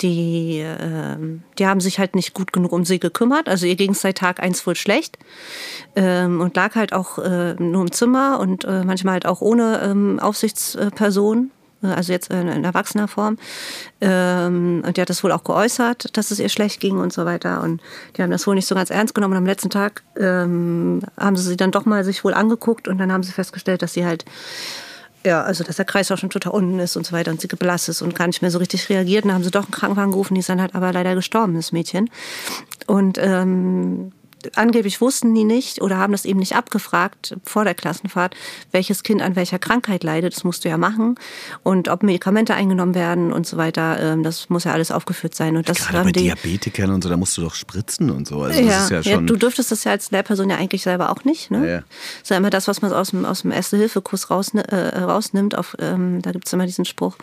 die, 0.00 0.62
ähm, 0.62 1.42
die 1.58 1.66
haben 1.66 1.80
sich 1.80 1.98
halt 1.98 2.14
nicht 2.14 2.34
gut 2.34 2.52
genug 2.52 2.72
um 2.72 2.84
sie 2.84 2.98
gekümmert. 2.98 3.48
Also 3.48 3.66
ihr 3.66 3.76
ging 3.76 3.92
es 3.92 4.00
seit 4.00 4.18
Tag 4.18 4.40
eins 4.40 4.66
wohl 4.66 4.76
schlecht 4.76 5.18
ähm, 5.94 6.40
und 6.40 6.56
lag 6.56 6.74
halt 6.74 6.92
auch 6.92 7.18
äh, 7.18 7.54
nur 7.54 7.82
im 7.82 7.92
Zimmer 7.92 8.38
und 8.40 8.64
äh, 8.64 8.84
manchmal 8.84 9.14
halt 9.14 9.26
auch 9.26 9.40
ohne 9.40 9.80
ähm, 9.82 10.18
Aufsichtsperson. 10.20 11.50
äh, 11.82 11.86
Also 11.88 12.12
jetzt 12.12 12.30
in, 12.30 12.48
in 12.48 12.64
erwachsener 12.64 13.08
Form. 13.08 13.38
Ähm, 14.00 14.82
und 14.86 14.96
die 14.96 15.00
hat 15.00 15.10
das 15.10 15.22
wohl 15.22 15.32
auch 15.32 15.44
geäußert, 15.44 16.16
dass 16.16 16.30
es 16.30 16.40
ihr 16.40 16.48
schlecht 16.48 16.80
ging 16.80 16.98
und 16.98 17.12
so 17.12 17.24
weiter. 17.24 17.62
Und 17.62 17.80
die 18.16 18.22
haben 18.22 18.30
das 18.30 18.46
wohl 18.46 18.54
nicht 18.54 18.66
so 18.66 18.74
ganz 18.74 18.90
ernst 18.90 19.14
genommen. 19.14 19.32
Und 19.34 19.38
am 19.38 19.46
letzten 19.46 19.70
Tag 19.70 20.02
ähm, 20.18 21.00
haben 21.18 21.36
sie 21.36 21.42
sie 21.48 21.56
dann 21.56 21.70
doch 21.70 21.84
mal 21.84 22.04
sich 22.04 22.24
wohl 22.24 22.34
angeguckt 22.34 22.88
und 22.88 22.98
dann 22.98 23.12
haben 23.12 23.22
sie 23.22 23.32
festgestellt, 23.32 23.82
dass 23.82 23.92
sie 23.94 24.04
halt 24.04 24.24
ja, 25.26 25.42
also 25.42 25.64
dass 25.64 25.76
der 25.76 25.84
Kreislauf 25.84 26.20
schon 26.20 26.30
total 26.30 26.52
unten 26.52 26.78
ist 26.78 26.96
und 26.96 27.04
so 27.04 27.12
weiter 27.12 27.30
und 27.30 27.40
sie 27.40 27.48
geblasst 27.48 27.88
ist 27.88 28.00
und 28.00 28.14
gar 28.14 28.28
nicht 28.28 28.42
mehr 28.42 28.50
so 28.50 28.58
richtig 28.58 28.88
reagiert. 28.88 29.24
Und 29.24 29.28
dann 29.28 29.36
haben 29.36 29.44
sie 29.44 29.50
doch 29.50 29.64
einen 29.64 29.72
Krankenwagen 29.72 30.12
gerufen, 30.12 30.34
die 30.34 30.40
ist 30.40 30.48
dann 30.48 30.60
halt 30.60 30.74
aber 30.74 30.92
leider 30.92 31.14
gestorben, 31.14 31.54
das 31.54 31.72
Mädchen. 31.72 32.08
Und 32.86 33.18
ähm, 33.18 34.12
angeblich 34.54 35.00
wussten 35.00 35.34
die 35.34 35.44
nicht 35.44 35.80
oder 35.80 35.96
haben 35.96 36.12
das 36.12 36.24
eben 36.24 36.38
nicht 36.38 36.54
abgefragt 36.54 37.36
vor 37.44 37.64
der 37.64 37.74
Klassenfahrt, 37.74 38.34
welches 38.70 39.02
Kind 39.02 39.22
an 39.22 39.36
welcher 39.36 39.58
Krankheit 39.58 40.04
leidet. 40.04 40.34
Das 40.36 40.44
musst 40.44 40.64
du 40.64 40.68
ja 40.68 40.76
machen. 40.76 41.16
Und 41.62 41.88
ob 41.88 42.02
Medikamente 42.02 42.54
eingenommen 42.54 42.94
werden 42.94 43.32
und 43.32 43.46
so 43.46 43.56
weiter, 43.56 43.98
ähm, 44.00 44.22
das 44.22 44.48
muss 44.48 44.64
ja 44.64 44.72
alles 44.72 44.90
aufgeführt 44.90 45.34
sein. 45.34 45.56
Und 45.56 45.68
das 45.68 45.78
Gerade 45.78 46.04
bei 46.04 46.12
Diabetikern 46.12 46.90
und 46.90 47.02
so, 47.02 47.08
da 47.08 47.16
musst 47.16 47.36
du 47.36 47.42
doch 47.42 47.54
spritzen 47.54 48.10
und 48.10 48.28
so. 48.28 48.42
Also 48.42 48.60
ja, 48.60 48.66
das 48.66 48.90
ist 48.90 49.06
ja 49.06 49.12
ja, 49.14 49.20
du 49.20 49.36
dürftest 49.36 49.72
das 49.72 49.84
ja 49.84 49.92
als 49.92 50.10
Lehrperson 50.10 50.50
ja 50.50 50.56
eigentlich 50.56 50.82
selber 50.82 51.10
auch 51.10 51.24
nicht. 51.24 51.50
Ne? 51.50 51.58
Ja, 51.58 51.66
ja. 51.66 51.78
Das 51.78 52.22
ist 52.22 52.30
ja 52.30 52.36
immer 52.36 52.50
das, 52.50 52.68
was 52.68 52.82
man 52.82 52.92
aus 52.92 53.10
dem, 53.10 53.24
aus 53.24 53.42
dem 53.42 53.50
Erste-Hilfe-Kurs 53.50 54.30
rausni 54.30 54.60
äh, 54.60 54.98
rausnimmt. 54.98 55.56
Auf, 55.56 55.76
ähm, 55.78 56.22
da 56.22 56.32
gibt 56.32 56.46
es 56.46 56.52
immer 56.52 56.66
diesen 56.66 56.84
Spruch, 56.84 57.16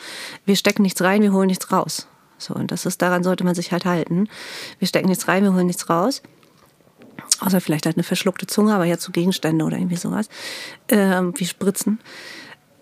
wir 0.46 0.56
stecken 0.56 0.82
nichts 0.82 1.02
rein, 1.02 1.22
wir 1.22 1.34
holen 1.34 1.48
nichts 1.48 1.72
raus. 1.72 2.08
So, 2.38 2.54
und 2.54 2.72
das 2.72 2.86
ist, 2.86 3.02
daran 3.02 3.24
sollte 3.24 3.44
man 3.44 3.56
sich 3.56 3.72
halt 3.72 3.86
halten. 3.86 4.28
Wir 4.80 4.88
stecken 4.88 5.08
nichts 5.08 5.28
rein, 5.28 5.44
wir 5.44 5.54
holen 5.54 5.68
nichts 5.68 5.90
raus. 5.90 6.22
Außer 7.44 7.62
vielleicht 7.62 7.86
halt 7.86 7.98
eine 7.98 8.04
verschluckte 8.04 8.48
Zunge, 8.48 8.74
aber 8.74 8.86
jetzt 8.86 9.04
so 9.04 9.12
Gegenstände 9.12 9.66
oder 9.66 9.78
irgendwie 9.78 9.98
sowas. 9.98 10.30
Ähm, 10.90 11.34
wie 11.38 11.46
Spritzen. 11.46 12.00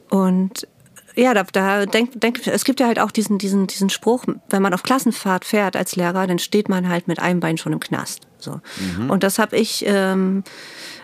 Und 0.10 0.68
ja, 1.15 1.34
da, 1.34 1.44
da 1.44 1.86
denk, 1.86 2.20
denk, 2.20 2.46
es 2.48 2.63
gibt 2.63 2.80
ja 2.80 2.88
halt 2.88 3.00
auch 3.00 3.12
diesen, 3.12 3.38
diesen, 3.38 3.68
diesen 3.68 3.89
Spruch, 3.89 4.25
wenn 4.50 4.62
man 4.62 4.74
auf 4.74 4.84
Klassenfahrt 4.84 5.46
fährt 5.46 5.75
als 5.75 5.96
Lehrer, 5.96 6.27
dann 6.27 6.39
steht 6.39 6.70
man 6.70 6.88
halt 6.89 7.08
mit 7.08 7.20
einem 7.20 7.39
Bein 7.39 7.58
schon 7.58 7.74
im 7.74 7.80
Knast. 7.80 8.22
So. 8.38 8.62
Und 9.08 9.24
das 9.24 9.39
habe 9.39 9.58
ich, 9.58 9.84
ähm, 9.86 10.44
äh, 10.46 11.00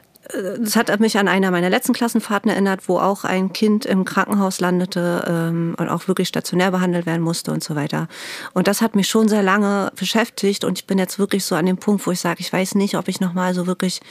das 0.60 0.76
hat 0.76 1.00
mich 1.00 1.18
an 1.18 1.28
einer 1.28 1.52
meiner 1.52 1.70
letzten 1.70 1.94
Klassenfahrten 1.94 2.52
erinnert, 2.52 2.88
wo 2.88 3.00
auch 3.00 3.24
ein 3.24 3.54
Kind 3.54 3.86
im 3.86 4.06
Krankenhaus 4.06 4.60
landete 4.60 5.24
ähm, 5.28 5.76
und 5.78 5.90
auch 5.90 6.08
wirklich 6.08 6.28
stationär 6.28 6.72
behandelt 6.72 7.06
werden 7.06 7.22
musste 7.22 7.52
und 7.52 7.64
so 7.64 7.76
weiter. 7.76 8.08
Und 8.54 8.68
das 8.68 8.82
hat 8.82 8.96
mich 8.96 9.08
schon 9.08 9.28
sehr 9.28 9.44
lange 9.44 9.92
beschäftigt 9.96 10.64
und 10.64 10.78
ich 10.78 10.88
bin 10.88 10.98
jetzt 10.98 11.20
wirklich 11.20 11.46
so 11.46 11.56
an 11.56 11.66
dem 11.66 11.78
Punkt, 11.78 12.06
wo 12.06 12.12
ich 12.12 12.20
sage, 12.20 12.40
ich 12.40 12.52
weiß 12.52 12.76
nicht, 12.76 12.96
ob 12.96 13.08
ich 13.08 13.20
nochmal 13.20 13.54
so 13.54 13.68
wirklich 13.68 14.02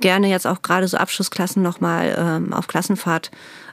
gerne 0.00 0.28
jetzt 0.28 0.46
auch 0.46 0.62
gerade 0.62 0.88
so 0.88 0.96
Abschlussklassen 0.96 1.62
nochmal 1.62 2.14
ähm, 2.18 2.52
auf 2.52 2.66
Klassenfahrt 2.66 3.30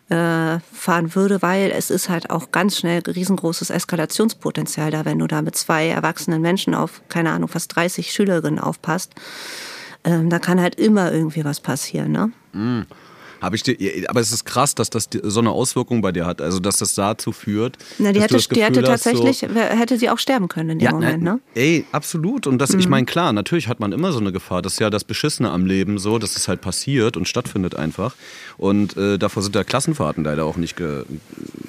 äh, 0.09 0.59
fahren 0.73 1.15
würde, 1.15 1.41
weil 1.41 1.71
es 1.71 1.89
ist 1.89 2.09
halt 2.09 2.29
auch 2.29 2.51
ganz 2.51 2.77
schnell 2.77 3.01
riesengroßes 3.05 3.69
Eskalationspotenzial 3.69 4.91
da, 4.91 5.05
wenn 5.05 5.19
du 5.19 5.27
da 5.27 5.41
mit 5.41 5.55
zwei 5.55 5.87
erwachsenen 5.87 6.41
Menschen 6.41 6.73
auf, 6.73 7.01
keine 7.09 7.31
Ahnung, 7.31 7.47
fast 7.47 7.75
30 7.75 8.11
Schülerinnen 8.11 8.59
aufpasst. 8.59 9.13
Ähm, 10.09 10.29
da 10.29 10.39
kann 10.39 10.59
halt 10.59 10.75
immer 10.75 11.11
irgendwie 11.11 11.45
was 11.45 11.59
passieren, 11.59 12.11
ne? 12.11 12.31
Habe 13.41 13.55
ich 13.55 13.63
dir, 13.63 13.75
aber 14.09 14.19
es 14.19 14.31
ist 14.31 14.45
krass, 14.45 14.75
dass 14.75 14.89
das 14.89 15.07
so 15.23 15.39
eine 15.39 15.51
Auswirkung 15.51 16.01
bei 16.01 16.11
dir 16.11 16.25
hat. 16.25 16.41
Also, 16.41 16.59
dass 16.59 16.77
das 16.77 16.93
dazu 16.95 17.31
führt. 17.31 17.77
Na, 17.97 18.11
die 18.11 18.19
dass 18.19 18.31
hätte, 18.31 18.53
die 18.53 18.63
hätte 18.63 18.81
hast, 18.91 19.03
so- 19.05 19.11
tatsächlich, 19.11 19.49
hätte 19.55 19.97
sie 19.97 20.09
auch 20.09 20.19
sterben 20.19 20.47
können 20.47 20.71
in 20.71 20.79
dem 20.79 20.91
Moment, 20.91 21.23
na, 21.23 21.33
ne? 21.33 21.39
Ey, 21.55 21.85
absolut. 21.91 22.47
Und 22.47 22.59
das, 22.59 22.73
ich 22.73 22.87
meine, 22.87 23.05
klar, 23.05 23.31
natürlich 23.33 23.67
hat 23.67 23.79
man 23.79 23.91
immer 23.91 24.11
so 24.11 24.19
eine 24.19 24.31
Gefahr. 24.31 24.61
Das 24.61 24.73
ist 24.73 24.79
ja 24.79 24.89
das 24.89 25.03
Beschissene 25.03 25.51
am 25.51 25.65
Leben 25.65 25.97
so, 25.99 26.19
dass 26.19 26.35
es 26.35 26.47
halt 26.47 26.61
passiert 26.61 27.15
und 27.17 27.27
stattfindet 27.27 27.75
einfach. 27.75 28.15
Und 28.57 28.97
äh, 28.97 29.17
davor 29.17 29.41
sind 29.41 29.55
ja 29.55 29.63
Klassenfahrten 29.63 30.23
leider 30.23 30.43
auch 30.45 30.57
nicht 30.57 30.75
ge, 30.75 31.03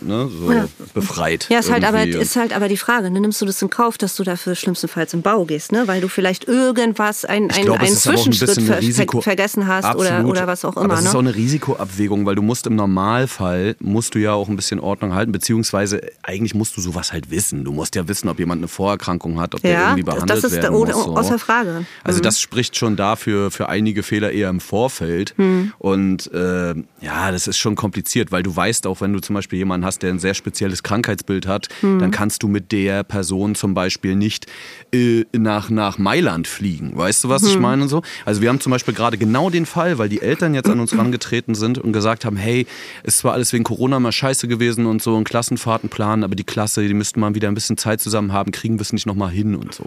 ne, 0.02 0.28
so 0.28 0.52
Ja. 0.52 0.66
befreit. 0.94 1.46
Ja, 1.50 1.60
ist 1.60 1.70
halt, 1.70 1.84
aber, 1.84 2.04
ist 2.06 2.34
halt 2.36 2.54
aber 2.54 2.68
die 2.68 2.76
Frage, 2.76 3.10
ne? 3.10 3.20
nimmst 3.20 3.40
du 3.40 3.46
das 3.46 3.62
in 3.62 3.70
Kauf, 3.70 3.96
dass 3.96 4.16
du 4.16 4.24
dafür 4.24 4.54
schlimmstenfalls 4.56 5.14
im 5.14 5.22
Bau 5.22 5.44
gehst, 5.44 5.70
ne? 5.72 5.86
weil 5.86 6.00
du 6.00 6.08
vielleicht 6.08 6.48
irgendwas, 6.48 7.24
ein, 7.24 7.50
ein, 7.50 7.64
glaube, 7.64 7.84
es 7.84 8.06
einen 8.06 8.16
ein 8.16 8.18
Zwischenschritt 8.18 8.48
bisschen 8.48 8.66
ver 8.66 8.80
Risiko 8.80 9.20
vergessen 9.20 9.68
hast 9.68 9.84
oder, 9.96 10.10
Absolut. 10.14 10.30
oder 10.32 10.46
was 10.46 10.64
auch 10.64 10.76
immer. 10.76 10.84
Aber 10.86 10.94
es 10.94 11.00
ist 11.00 11.12
ne? 11.12 11.14
auch 11.14 11.22
eine 11.22 11.34
Risikoabwägung, 11.60 12.26
weil 12.26 12.34
du 12.34 12.42
musst 12.42 12.66
im 12.66 12.74
Normalfall, 12.74 13.76
musst 13.80 14.14
du 14.14 14.18
ja 14.18 14.32
auch 14.32 14.48
ein 14.48 14.56
bisschen 14.56 14.80
Ordnung 14.80 15.14
halten, 15.14 15.32
beziehungsweise 15.32 16.00
eigentlich 16.22 16.54
musst 16.54 16.76
du 16.76 16.80
sowas 16.80 17.12
halt 17.12 17.30
wissen. 17.30 17.64
Du 17.64 17.72
musst 17.72 17.94
ja 17.94 18.08
wissen, 18.08 18.28
ob 18.28 18.38
jemand 18.38 18.60
eine 18.60 18.68
Vorerkrankung 18.68 19.40
hat, 19.40 19.54
ob 19.54 19.62
der 19.62 19.70
ja, 19.70 19.82
irgendwie 19.82 20.02
behandelt 20.02 20.30
das 20.30 20.44
ist 20.44 20.56
werden 20.56 20.74
muss. 20.74 20.90
So. 20.90 21.16
außer 21.16 21.38
Frage. 21.38 21.84
Also 22.04 22.20
das 22.20 22.40
spricht 22.40 22.76
schon 22.76 22.96
dafür 22.96 23.50
für 23.50 23.68
einige 23.68 24.02
Fehler 24.02 24.32
eher 24.32 24.48
im 24.48 24.60
Vorfeld. 24.60 25.34
Und 25.78 26.32
äh, 26.32 26.74
ja, 27.00 27.30
das 27.30 27.46
ist 27.46 27.58
schon 27.58 27.74
kompliziert, 27.76 28.32
weil 28.32 28.42
du 28.42 28.54
weißt 28.54 28.86
auch, 28.86 29.00
wenn 29.00 29.12
du 29.12 29.20
zum 29.20 29.34
Beispiel 29.34 29.58
jemanden 29.58 29.86
hast, 29.86 30.02
der 30.02 30.10
ein 30.10 30.18
sehr 30.18 30.34
spezielles 30.34 30.82
Krankheitsbild 30.82 31.46
hat, 31.46 31.68
dann 31.82 32.10
kannst 32.10 32.42
du 32.42 32.48
mit 32.48 32.72
der 32.72 33.04
Person 33.04 33.54
zum 33.54 33.74
Beispiel 33.74 34.16
nicht 34.16 34.46
äh, 34.92 35.24
nach, 35.32 35.70
nach 35.70 35.98
Mailand 35.98 36.46
fliegen. 36.46 36.96
Weißt 36.96 37.24
du, 37.24 37.28
was 37.28 37.42
ich 37.42 37.58
meine 37.58 37.82
und 37.82 37.88
so? 37.88 38.02
Also 38.24 38.40
wir 38.40 38.48
haben 38.48 38.60
zum 38.60 38.70
Beispiel 38.70 38.94
gerade 38.94 39.18
genau 39.18 39.50
den 39.50 39.66
Fall, 39.66 39.98
weil 39.98 40.08
die 40.08 40.22
Eltern 40.22 40.54
jetzt 40.54 40.68
an 40.68 40.80
uns 40.80 40.96
rangetreten 40.98 41.49
sind 41.54 41.78
und 41.78 41.92
gesagt 41.92 42.24
haben, 42.24 42.36
hey, 42.36 42.66
ist 43.02 43.18
zwar 43.18 43.32
alles 43.32 43.52
wegen 43.52 43.64
Corona 43.64 44.00
mal 44.00 44.12
scheiße 44.12 44.48
gewesen 44.48 44.86
und 44.86 45.02
so, 45.02 45.16
ein 45.16 45.24
Klassenfahrten 45.24 45.88
planen, 45.88 46.24
aber 46.24 46.34
die 46.34 46.44
Klasse, 46.44 46.86
die 46.86 46.94
müssten 46.94 47.20
mal 47.20 47.34
wieder 47.34 47.48
ein 47.48 47.54
bisschen 47.54 47.76
Zeit 47.76 48.00
zusammen 48.00 48.32
haben, 48.32 48.52
kriegen 48.52 48.78
wir 48.78 48.82
es 48.82 48.92
nicht 48.92 49.06
nochmal 49.06 49.30
hin 49.30 49.54
und 49.54 49.74
so. 49.74 49.84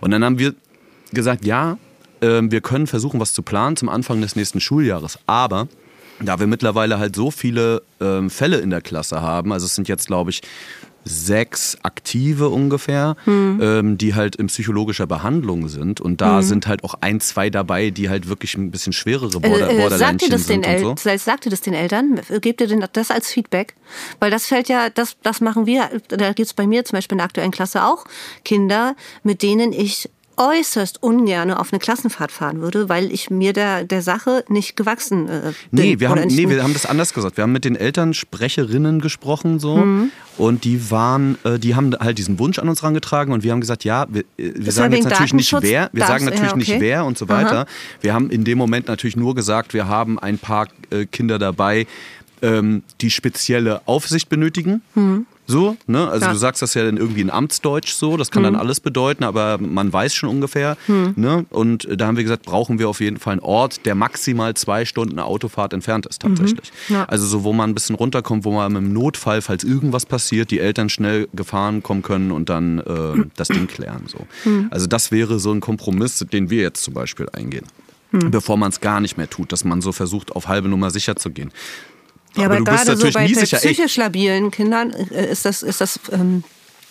Und 0.00 0.10
dann 0.10 0.24
haben 0.24 0.38
wir 0.38 0.54
gesagt, 1.12 1.44
ja, 1.44 1.78
ähm, 2.20 2.50
wir 2.50 2.60
können 2.60 2.86
versuchen, 2.86 3.20
was 3.20 3.32
zu 3.34 3.42
planen 3.42 3.76
zum 3.76 3.88
Anfang 3.88 4.20
des 4.20 4.36
nächsten 4.36 4.60
Schuljahres. 4.60 5.18
Aber 5.26 5.68
da 6.20 6.38
wir 6.38 6.46
mittlerweile 6.46 6.98
halt 6.98 7.16
so 7.16 7.30
viele 7.30 7.82
ähm, 8.00 8.30
Fälle 8.30 8.58
in 8.58 8.70
der 8.70 8.80
Klasse 8.80 9.20
haben, 9.20 9.52
also 9.52 9.66
es 9.66 9.74
sind 9.74 9.88
jetzt, 9.88 10.06
glaube 10.06 10.30
ich, 10.30 10.42
sechs 11.04 11.76
aktive 11.82 12.48
ungefähr, 12.48 13.16
Hm. 13.24 13.60
ähm, 13.62 13.98
die 13.98 14.14
halt 14.14 14.36
in 14.36 14.46
psychologischer 14.48 15.06
Behandlung 15.06 15.68
sind. 15.68 16.00
Und 16.00 16.20
da 16.20 16.42
sind 16.42 16.66
halt 16.66 16.84
auch 16.84 16.94
ein, 17.00 17.20
zwei 17.20 17.50
dabei, 17.50 17.90
die 17.90 18.08
halt 18.08 18.28
wirklich 18.28 18.56
ein 18.56 18.70
bisschen 18.70 18.92
schwerere 18.92 19.40
Border 19.40 19.70
Äh, 19.70 19.76
äh, 19.76 19.90
sagt, 19.90 20.22
ihr 20.22 20.28
Borderlinchen 20.28 20.30
das 20.30 20.46
den 20.46 20.62
sind 20.62 20.84
und 20.86 20.98
so. 21.00 21.08
El 21.08 21.18
sagt 21.18 21.46
ihr 21.46 21.50
das 21.50 21.60
den 21.60 21.74
Eltern? 21.74 22.20
Gebt 22.40 22.60
ihr 22.60 22.66
denn 22.66 22.84
das 22.92 23.10
als 23.10 23.30
Feedback? 23.30 23.74
Weil 24.20 24.30
das 24.30 24.46
fällt 24.46 24.68
ja, 24.68 24.90
das, 24.90 25.16
das 25.22 25.40
machen 25.40 25.66
wir, 25.66 25.90
da 26.08 26.32
gibt 26.32 26.46
es 26.46 26.54
bei 26.54 26.66
mir 26.66 26.84
zum 26.84 26.96
Beispiel 26.96 27.14
in 27.14 27.18
der 27.18 27.26
aktuellen 27.26 27.50
Klasse 27.50 27.84
auch 27.84 28.04
Kinder, 28.44 28.96
mit 29.22 29.42
denen 29.42 29.72
ich 29.72 30.08
äußerst 30.36 31.02
ungern 31.02 31.50
auf 31.50 31.72
eine 31.72 31.78
Klassenfahrt 31.80 32.32
fahren 32.32 32.60
würde, 32.60 32.88
weil 32.88 33.10
ich 33.12 33.30
mir 33.30 33.52
der, 33.52 33.84
der 33.84 34.02
Sache 34.02 34.44
nicht 34.48 34.76
gewachsen 34.76 35.28
äh, 35.28 35.40
bin. 35.70 35.84
Nee, 35.84 36.00
wir 36.00 36.08
haben, 36.08 36.24
nicht- 36.24 36.36
nee, 36.36 36.48
wir 36.48 36.62
haben 36.62 36.72
das 36.72 36.86
anders 36.86 37.12
gesagt. 37.14 37.36
Wir 37.36 37.42
haben 37.42 37.52
mit 37.52 37.64
den 37.64 37.76
Elternsprecherinnen 37.76 39.00
gesprochen 39.00 39.58
so 39.58 39.76
Mhm. 39.78 40.10
und 40.38 40.64
die 40.64 40.90
waren, 40.90 41.36
äh, 41.44 41.58
die 41.58 41.74
haben 41.74 41.94
halt 41.98 42.18
diesen 42.18 42.38
Wunsch 42.38 42.58
an 42.58 42.68
uns 42.68 42.82
rangetragen 42.82 43.32
und 43.32 43.42
wir 43.44 43.52
haben 43.52 43.60
gesagt, 43.60 43.84
ja, 43.84 44.06
wir, 44.10 44.22
äh, 44.38 44.52
wir 44.56 44.72
sagen 44.72 44.92
jetzt 44.94 45.04
natürlich 45.08 45.34
nicht 45.34 45.52
wer, 45.62 45.90
wir 45.92 46.06
sagen 46.06 46.24
natürlich 46.24 46.50
ja, 46.50 46.56
nicht 46.56 46.70
okay. 46.70 46.80
wer 46.80 47.04
und 47.04 47.18
so 47.18 47.28
weiter. 47.28 47.66
Wir 48.00 48.14
haben 48.14 48.30
in 48.30 48.44
dem 48.44 48.58
Moment 48.58 48.88
natürlich 48.88 49.16
nur 49.16 49.34
gesagt, 49.34 49.74
wir 49.74 49.88
haben 49.88 50.18
ein 50.18 50.38
paar 50.38 50.68
äh, 50.90 51.06
Kinder 51.06 51.38
dabei, 51.38 51.86
ähm, 52.42 52.82
die 53.00 53.10
spezielle 53.10 53.80
Aufsicht 53.86 54.28
benötigen. 54.28 54.82
Mhm. 54.94 55.26
So, 55.46 55.76
ne? 55.86 56.08
Also 56.08 56.26
Ja. 56.26 56.32
du 56.32 56.38
sagst 56.38 56.62
das 56.62 56.72
ja 56.74 56.84
dann 56.84 56.96
irgendwie 56.96 57.20
in 57.20 57.30
Amtsdeutsch 57.30 57.92
so, 57.92 58.16
das 58.16 58.30
kann 58.30 58.42
dann 58.44 58.56
alles 58.56 58.80
bedeuten, 58.80 59.24
aber 59.24 59.58
man 59.58 59.92
weiß 59.92 60.14
schon 60.14 60.28
ungefähr. 60.30 60.76
Ne? 60.88 61.44
Und 61.50 61.84
äh, 61.84 61.96
da 61.96 62.06
haben 62.06 62.16
wir 62.16 62.22
gesagt, 62.24 62.44
brauchen 62.46 62.78
wir 62.78 62.88
auf 62.88 63.00
jeden 63.00 63.18
Fall 63.18 63.32
einen 63.32 63.40
Ort, 63.42 63.84
der 63.84 63.94
maximal 63.94 64.54
zwei 64.54 64.84
Stunden 64.84 65.18
Autofahrt 65.18 65.72
entfernt 65.74 66.06
ist 66.06 66.22
tatsächlich. 66.22 66.72
Ja. 66.88 67.04
Also 67.04 67.26
so, 67.26 67.44
wo 67.44 67.52
man 67.52 67.70
ein 67.70 67.74
bisschen 67.74 67.94
runterkommt, 67.94 68.44
wo 68.44 68.52
man 68.52 68.74
im 68.76 68.92
Notfall, 68.92 69.42
falls 69.42 69.64
irgendwas 69.64 70.06
passiert, 70.06 70.50
die 70.50 70.60
Eltern 70.60 70.88
schnell 70.88 71.28
gefahren 71.34 71.82
kommen 71.82 72.02
können 72.02 72.30
und 72.32 72.48
dann 72.48 72.78
äh, 72.78 73.24
das 73.36 73.48
Ding 73.48 73.66
klären. 73.66 74.04
So. 74.06 74.26
Also 74.70 74.86
das 74.86 75.10
wäre 75.12 75.38
so 75.40 75.52
ein 75.52 75.60
Kompromiss, 75.60 76.24
den 76.32 76.48
wir 76.50 76.62
jetzt 76.62 76.82
zum 76.82 76.94
Beispiel 76.94 77.28
eingehen. 77.32 77.66
Bevor 78.12 78.56
man 78.56 78.68
es 78.70 78.80
gar 78.80 79.00
nicht 79.00 79.16
mehr 79.16 79.28
tut, 79.28 79.50
dass 79.50 79.64
man 79.64 79.80
so 79.82 79.90
versucht, 79.90 80.36
auf 80.36 80.46
halbe 80.46 80.68
Nummer 80.68 80.90
sicher 80.90 81.16
zu 81.16 81.30
gehen. 81.30 81.50
Ja, 82.36 82.46
aber, 82.46 82.56
bist 82.56 82.66
gerade 82.66 82.96
so 82.96 83.10
bei, 83.12 83.28
bei 83.32 83.42
psychisch 83.42 83.96
labilen 83.96 84.50
Kindern 84.50 84.92
äh, 84.92 85.30
ist 85.30 85.44
das, 85.44 85.62
ist 85.62 85.80
das 85.80 86.00
ähm, 86.12 86.44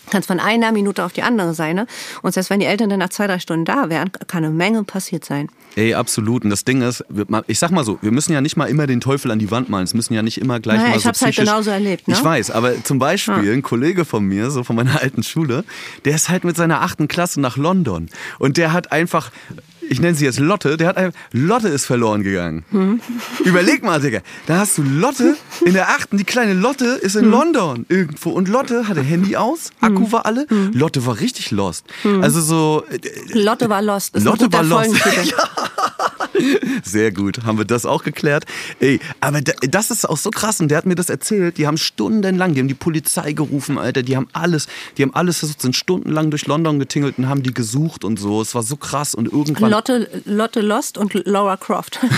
kann 0.10 0.20
es 0.22 0.28
von 0.28 0.40
einer 0.40 0.72
Minute 0.72 1.04
auf 1.04 1.14
die 1.14 1.24
andere 1.24 1.54
sein. 1.54 1.76
Ne? 1.76 1.88
Und 2.22 2.34
selbst 2.34 2.50
wenn 2.50 2.60
die 2.60 2.66
Eltern 2.66 2.90
dann 2.90 3.00
nach 3.00 3.10
zwei, 3.10 3.28
drei 3.28 3.40
Stunden 3.40 3.66
da 3.66 3.90
wären, 3.90 4.12
kann 4.28 4.44
eine 4.44 4.54
Menge 4.54 4.84
passiert 4.84 5.24
sein. 5.24 5.50
Ey, 5.76 5.94
absolut. 5.94 6.44
Und 6.44 6.50
das 6.50 6.66
Ding 6.66 6.82
ist, 6.82 7.04
ich 7.48 7.58
sag 7.58 7.72
mal 7.72 7.84
so, 7.84 7.98
wir 8.02 8.12
müssen 8.12 8.34
ja 8.34 8.42
nicht 8.42 8.58
mal 8.58 8.66
immer 8.66 8.86
den 8.86 9.02
Teufel 9.02 9.32
an 9.32 9.40
die 9.40 9.50
Wand 9.50 9.70
malen. 9.70 9.86
Es 9.86 9.94
müssen 9.94 10.14
ja 10.14 10.22
nicht 10.22 10.40
immer 10.40 10.60
gleich 10.60 10.78
Naja, 10.78 10.90
mal 10.90 10.98
ich 10.98 11.04
so 11.04 11.10
hab's 11.10 11.22
halt 11.22 11.34
psychisch- 11.34 11.46
genauso 11.46 11.72
erlebt, 11.72 12.08
ne? 12.08 12.16
Ich 12.16 12.24
weiß, 12.24 12.52
aber 12.52 12.84
zum 12.84 13.00
Beispiel 13.00 13.54
ein 13.54 13.62
Kollege 13.62 14.06
von 14.06 14.26
mir, 14.26 14.52
so 14.52 14.64
von 14.64 14.76
meiner 14.76 15.02
alten 15.02 15.24
Schule, 15.24 15.64
der 16.06 16.16
ist 16.16 16.30
halt 16.30 16.44
mit 16.44 16.58
seiner 16.58 16.82
achten 16.82 17.08
Klasse 17.08 17.40
nach 17.40 17.58
London. 17.58 18.10
Und 18.40 18.58
der 18.58 18.74
hat 18.74 18.92
einfach, 18.92 19.32
ich 19.90 20.00
nenne 20.02 20.16
sie 20.16 20.26
jetzt 20.26 20.40
Lotte, 20.40 20.78
der 20.78 20.88
hat 20.88 20.98
einfach, 20.98 21.18
Lotte 21.32 21.68
ist 21.70 21.86
verloren 21.86 22.24
gegangen. 22.24 22.64
Hm. 22.72 23.00
Überleg 23.44 23.84
mal, 23.84 24.00
Digga, 24.02 24.20
da 24.48 24.58
hast 24.60 24.78
du 24.78 24.84
Lotte 24.84 25.36
in 25.66 25.74
der 25.74 25.90
achten, 25.90 26.18
die 26.18 26.24
kleine 26.24 26.54
Lotte 26.54 26.86
ist 26.86 27.16
Hm. 27.16 27.24
in 27.26 27.32
London 27.32 27.86
irgendwo. 27.90 28.30
Und 28.32 28.48
Lotte 28.50 28.88
hatte 28.88 29.02
Handy 29.02 29.36
aus, 29.36 29.72
Akku 29.82 30.12
war 30.12 30.26
alle. 30.26 30.46
Hm. 30.50 30.72
Lotte 30.74 31.06
war 31.06 31.20
richtig 31.20 31.52
lost. 31.52 31.86
Also 32.22 32.42
so, 32.42 32.84
äh, 32.90 33.00
Lotte 33.38 33.70
war 33.70 33.82
lost. 33.82 34.16
Ist 34.16 34.24
Lotte 34.24 34.52
war 34.52 34.64
lost. 34.64 34.96
Folgentitel. 34.98 35.36
Sehr 36.84 37.12
gut, 37.12 37.44
haben 37.46 37.58
wir 37.58 37.66
das 37.66 37.86
auch 37.86 38.04
geklärt. 38.04 38.46
Ey, 38.80 39.00
aber 39.22 39.42
da- 39.42 39.54
das 39.62 39.92
ist 39.92 40.08
auch 40.10 40.18
so 40.18 40.30
krass 40.32 40.60
und 40.60 40.70
der 40.70 40.78
hat 40.78 40.86
mir 40.86 40.96
das 40.96 41.10
erzählt. 41.10 41.58
Die 41.58 41.68
haben 41.68 41.78
stundenlang, 41.78 42.54
die 42.54 42.60
haben 42.60 42.68
die 42.68 42.74
Polizei 42.74 43.34
gerufen, 43.34 43.78
Alter, 43.78 44.04
die 44.04 44.16
haben 44.16 44.28
alles, 44.34 44.68
die 44.98 45.04
haben 45.04 45.14
alles 45.16 45.40
versucht, 45.40 45.62
sind 45.62 45.76
stundenlang 45.76 46.30
durch 46.32 46.46
London 46.48 46.80
getingelt 46.80 47.18
und 47.18 47.28
haben 47.30 47.44
die 47.44 47.54
gesucht 47.54 48.04
und 48.04 48.20
so. 48.20 48.42
Es 48.42 48.56
war 48.56 48.64
so 48.64 48.76
krass 48.78 49.16
und 49.16 49.32
irgendwann. 49.32 49.72
Lotte, 49.72 50.10
Lotte 50.26 50.62
Lost 50.62 50.98
und 50.98 51.14
Laura 51.26 51.58
Croft. 51.58 52.00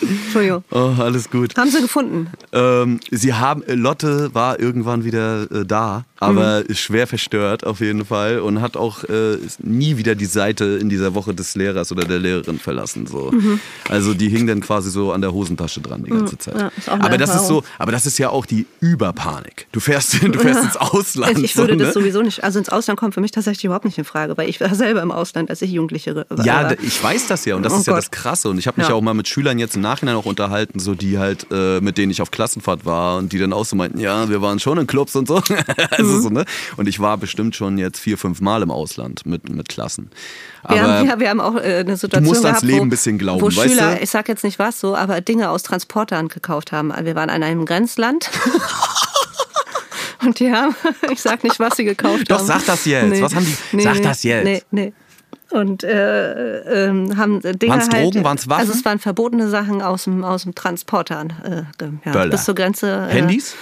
Entschuldigung. 0.00 0.64
Oh, 0.70 0.92
alles 0.98 1.30
gut. 1.30 1.56
Haben 1.56 1.70
sie 1.70 1.80
gefunden. 1.80 2.28
Ähm, 2.52 3.00
sie 3.10 3.34
haben, 3.34 3.62
Lotte 3.66 4.30
war 4.34 4.60
irgendwann 4.60 5.04
wieder 5.04 5.50
äh, 5.50 5.64
da, 5.66 6.04
aber 6.18 6.60
Mhm. 6.60 6.66
ist 6.68 6.80
schwer 6.80 7.06
verstört 7.06 7.64
auf 7.66 7.80
jeden 7.80 8.04
Fall 8.04 8.40
und 8.40 8.60
hat 8.60 8.76
auch 8.76 9.04
äh, 9.04 9.38
nie 9.58 9.96
wieder 9.96 10.14
die 10.14 10.26
Seite 10.26 10.64
in 10.80 10.88
dieser 10.88 11.14
Woche 11.14 11.34
des 11.34 11.55
Lehrers 11.56 11.90
oder 11.90 12.04
der 12.04 12.18
Lehrerin 12.20 12.58
verlassen. 12.58 13.06
So. 13.06 13.30
Mhm. 13.32 13.58
Also 13.88 14.14
die 14.14 14.28
hing 14.28 14.46
dann 14.46 14.60
quasi 14.60 14.90
so 14.90 15.12
an 15.12 15.20
der 15.20 15.32
Hosentasche 15.32 15.80
dran 15.80 16.04
die 16.04 16.10
ganze 16.10 16.38
Zeit. 16.38 16.56
Ja, 16.58 16.70
aber 16.86 17.18
das 17.18 17.34
ist 17.34 17.46
so, 17.48 17.64
aber 17.78 17.90
das 17.92 18.06
ist 18.06 18.18
ja 18.18 18.30
auch 18.30 18.46
die 18.46 18.66
Überpanik. 18.80 19.66
Du 19.72 19.80
fährst, 19.80 20.14
du 20.22 20.38
fährst 20.38 20.62
ins 20.62 20.76
Ausland. 20.76 21.38
Ich 21.38 21.56
würde 21.56 21.72
so, 21.74 21.78
das 21.78 21.88
ne? 21.88 21.92
sowieso 21.92 22.22
nicht, 22.22 22.44
also 22.44 22.58
ins 22.58 22.68
Ausland 22.68 22.98
kommt 22.98 23.14
für 23.14 23.20
mich 23.20 23.30
tatsächlich 23.30 23.64
überhaupt 23.64 23.84
nicht 23.84 23.98
in 23.98 24.04
Frage, 24.04 24.36
weil 24.36 24.48
ich 24.48 24.60
war 24.60 24.74
selber 24.74 25.02
im 25.02 25.10
Ausland, 25.10 25.50
als 25.50 25.62
ich 25.62 25.70
Jugendliche 25.70 26.14
war. 26.28 26.44
Ja, 26.44 26.72
ich 26.82 27.02
weiß 27.02 27.26
das 27.28 27.44
ja 27.44 27.56
und 27.56 27.62
das 27.62 27.72
Oh 27.72 27.78
ist 27.78 27.86
ja 27.86 27.92
Gott. 27.94 28.02
das 28.02 28.10
Krasse 28.10 28.48
und 28.50 28.58
ich 28.58 28.66
habe 28.66 28.80
mich 28.80 28.88
Ja. 28.88 28.94
auch 28.94 29.00
mal 29.00 29.14
mit 29.14 29.28
Schülern 29.28 29.58
jetzt 29.58 29.76
im 29.76 29.82
Nachhinein 29.82 30.16
auch 30.16 30.26
unterhalten, 30.26 30.78
so 30.78 30.94
die 30.94 31.18
halt 31.18 31.46
äh, 31.50 31.80
mit 31.80 31.98
denen 31.98 32.10
ich 32.10 32.20
auf 32.22 32.30
Klassenfahrt 32.30 32.84
war 32.84 33.16
und 33.18 33.32
die 33.32 33.38
dann 33.38 33.52
auch 33.52 33.64
so 33.64 33.76
meinten, 33.76 33.98
ja, 33.98 34.28
wir 34.28 34.42
waren 34.42 34.58
schon 34.58 34.78
in 34.78 34.86
Clubs 34.86 35.16
und 35.16 35.28
so. 35.28 35.36
also 35.90 36.12
Mhm. 36.16 36.22
so 36.22 36.28
ne? 36.30 36.44
Und 36.76 36.88
ich 36.88 37.00
war 37.00 37.16
bestimmt 37.18 37.56
schon 37.56 37.78
jetzt 37.78 37.98
vier, 37.98 38.18
fünf 38.18 38.40
Mal 38.40 38.62
im 38.62 38.70
Ausland 38.70 39.26
mit 39.26 39.48
mit 39.48 39.68
Klassen. 39.68 40.10
Wir 40.68 40.82
Aber 40.82 40.92
haben, 40.98 41.06
ja, 41.06 41.20
wir 41.20 41.30
haben 41.30 41.40
auch 41.46 41.56
äh, 41.56 41.78
eine 41.80 41.96
Situation 41.96 42.24
musst 42.24 42.44
ans 42.44 42.60
gehabt, 42.60 42.66
Leben 42.66 42.78
wo, 42.80 42.82
ein 42.84 42.90
bisschen 42.90 43.18
glauben, 43.18 43.40
wo 43.42 43.46
weißt 43.46 43.60
Schüler, 43.70 43.94
du? 43.96 44.02
ich 44.02 44.10
sag 44.10 44.28
jetzt 44.28 44.44
nicht 44.44 44.58
was 44.58 44.80
so, 44.80 44.96
aber 44.96 45.20
Dinge 45.20 45.50
aus 45.50 45.62
Transportern 45.62 46.28
gekauft 46.28 46.72
haben. 46.72 46.92
Wir 47.02 47.14
waren 47.14 47.30
an 47.30 47.42
einem 47.42 47.64
Grenzland. 47.64 48.30
Und 50.22 50.40
die 50.40 50.52
haben, 50.52 50.74
ich 51.12 51.20
sag 51.20 51.44
nicht, 51.44 51.60
was 51.60 51.76
sie 51.76 51.84
gekauft 51.84 52.24
Doch, 52.28 52.38
haben. 52.38 52.46
sag 52.46 52.66
das 52.66 52.84
jetzt. 52.84 53.20
Was 53.20 53.34
haben 53.34 53.46
die- 53.72 53.80
sag 53.82 54.02
das 54.02 54.22
jetzt. 54.22 54.44
Nee, 54.44 54.62
nee. 54.70 54.92
Und 55.50 55.84
äh, 55.84 56.86
ähm, 56.86 57.16
haben 57.16 57.40
Dinge 57.40 57.74
Waren's 57.74 57.88
halt, 57.90 58.04
Drogen? 58.04 58.24
Waren's 58.24 58.48
Waffen? 58.48 58.60
Also 58.62 58.72
es 58.72 58.84
waren 58.84 58.98
verbotene 58.98 59.48
Sachen 59.48 59.80
aus 59.80 60.04
dem, 60.04 60.24
aus 60.24 60.42
dem 60.42 60.54
Transporter. 60.54 61.24
Äh, 61.44 61.62
ja, 62.04 62.12
Böller. 62.12 62.30
bis 62.30 62.44
zur 62.44 62.56
Grenze. 62.56 63.06
Äh, 63.08 63.12
Handys? 63.14 63.54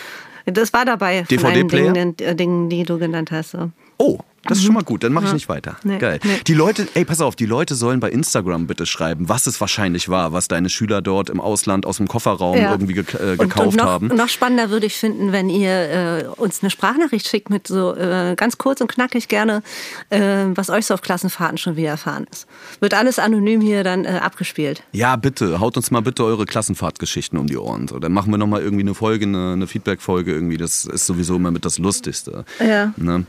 Das 0.47 0.73
war 0.73 0.85
dabei. 0.87 1.23
DVD-Player? 1.29 1.93
Dingen, 1.93 2.37
Dingen, 2.37 2.69
die 2.71 2.85
du 2.85 2.99
genannt 2.99 3.31
hast. 3.31 3.51
So. 3.51 3.71
Oh, 3.99 4.19
das 4.47 4.59
ist 4.59 4.65
schon 4.65 4.75
mal 4.75 4.83
gut, 4.85 5.03
dann 5.05 5.13
mache 5.13 5.27
ich 5.27 5.33
nicht 5.33 5.49
weiter. 5.49 5.77
Mhm. 5.83 5.91
Nee, 5.93 5.99
Geil. 5.99 6.21
nee. 6.25 6.41
Die 6.47 6.55
Leute, 6.55 6.87
ey, 6.95 7.05
pass 7.05 7.21
auf, 7.21 7.37
die 7.37 7.47
Leute 7.47 7.75
sollen 7.75 8.01
bei 8.01 8.11
Instagram 8.11 8.67
bitte 8.67 8.87
schreiben, 8.87 9.29
was 9.29 9.47
es 9.47 9.61
wahrscheinlich 9.61 10.09
war, 10.09 10.33
was 10.33 10.49
deine 10.49 10.69
Schüler 10.71 11.03
dort 11.03 11.31
im 11.31 11.41
Ausland 11.41 11.87
aus 11.87 11.97
dem 11.99 12.09
Kofferraum 12.09 12.57
Ja. 12.59 12.73
irgendwie 12.73 12.95
gek 12.95 13.15
äh, 13.15 13.33
Und- 13.33 13.39
gekauft 13.39 13.67
und 13.69 13.77
noch, 13.77 13.85
haben. 13.87 14.07
Noch 14.09 14.29
spannender 14.29 14.71
würde 14.71 14.87
ich 14.87 14.97
finden, 14.97 15.33
wenn 15.33 15.49
ihr 15.49 15.71
äh, 15.71 16.25
uns 16.37 16.63
eine 16.63 16.71
Sprachnachricht 16.71 17.27
schickt 17.29 17.51
mit 17.51 17.67
so 17.67 17.95
äh, 17.95 18.35
ganz 18.37 18.59
kurz 18.59 18.81
und 18.81 18.89
knackig 18.89 19.29
gerne, 19.29 19.63
äh, 20.11 20.21
was 20.55 20.71
euch 20.71 20.87
so 20.87 20.95
auf 20.95 21.01
Klassenfahrten 21.03 21.59
schon 21.59 21.77
widerfahren 21.77 22.27
ist. 22.31 22.47
Wird 22.81 22.95
alles 22.95 23.19
anonym 23.19 23.61
hier 23.61 23.85
dann 23.85 24.05
äh, 24.05 24.09
abgespielt. 24.23 24.83
Ja, 24.93 25.17
bitte, 25.17 25.61
haut 25.61 25.77
uns 25.77 25.91
mal 25.91 26.03
bitte 26.03 26.25
eure 26.25 26.45
Klassenfahrtgeschichten 26.47 27.39
um 27.39 27.47
die 27.47 27.57
Ohren. 27.57 27.89
So, 27.89 27.99
dann 27.99 28.13
machen 28.13 28.31
wir 28.31 28.39
nochmal 28.39 28.63
irgendwie 28.63 28.83
eine 28.83 28.95
Folge, 28.95 29.25
eine, 29.27 29.53
eine 29.53 29.67
Feedback-Folge 29.67 30.33
irgendwie. 30.33 30.57
Das 30.57 30.85
ist 30.85 31.07
sowieso 31.07 31.37
immer 31.37 31.51
mit 31.51 31.65
das 31.65 31.79
Lustigste. 31.79 32.45
Ja. 32.61 32.93
Ne? 32.97 33.25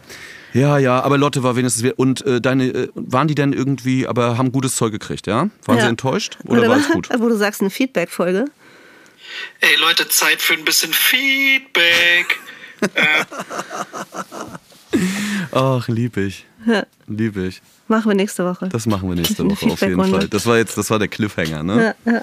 Ja, 0.55 0.77
ja, 0.77 1.01
aber 1.01 1.17
Lotte 1.17 1.43
war 1.43 1.57
wenigstens. 1.57 1.91
Und 1.97 2.25
äh, 2.25 2.39
deine, 2.39 2.67
äh, 2.67 2.87
waren 2.95 3.27
die 3.27 3.35
denn 3.35 3.51
irgendwie, 3.51 4.07
aber 4.07 4.37
haben 4.37 4.53
gutes 4.53 4.77
Zeug 4.77 4.93
gekriegt, 4.93 5.27
ja? 5.27 5.49
Waren 5.65 5.77
Ja. 5.77 5.81
sie 5.83 5.89
enttäuscht? 5.89 6.37
Oder, 6.45 6.69
war 6.69 6.77
es 6.77 6.87
gut? 6.89 7.09
Wo 7.19 7.27
du 7.27 7.35
sagst, 7.35 7.59
eine 7.59 7.69
Feedback-Folge. 7.69 8.45
Ey 9.59 9.75
Leute, 9.81 10.07
Zeit 10.07 10.41
für 10.41 10.53
ein 10.53 10.63
bisschen 10.63 10.93
Feedback. 10.93 12.39
Ach, 15.51 15.87
lieb 15.89 16.15
ich. 16.15 16.45
Lieb 17.07 17.35
ich. 17.35 17.61
Machen 17.89 18.09
wir 18.09 18.15
nächste 18.15 18.45
Woche. 18.45 18.69
Das 18.69 18.85
machen 18.85 19.09
wir 19.09 19.15
nächste 19.15 19.43
Woche 19.43 19.65
auf 19.65 19.81
jeden. 19.81 20.03
Fall. 20.05 20.27
Das 20.29 20.45
war 20.45 20.57
jetzt, 20.57 20.77
das 20.77 20.89
war 20.89 20.99
der 20.99 21.09
Cliffhanger, 21.09 21.63
ne? 21.63 21.95
Ja, 22.05 22.13
ja. 22.13 22.21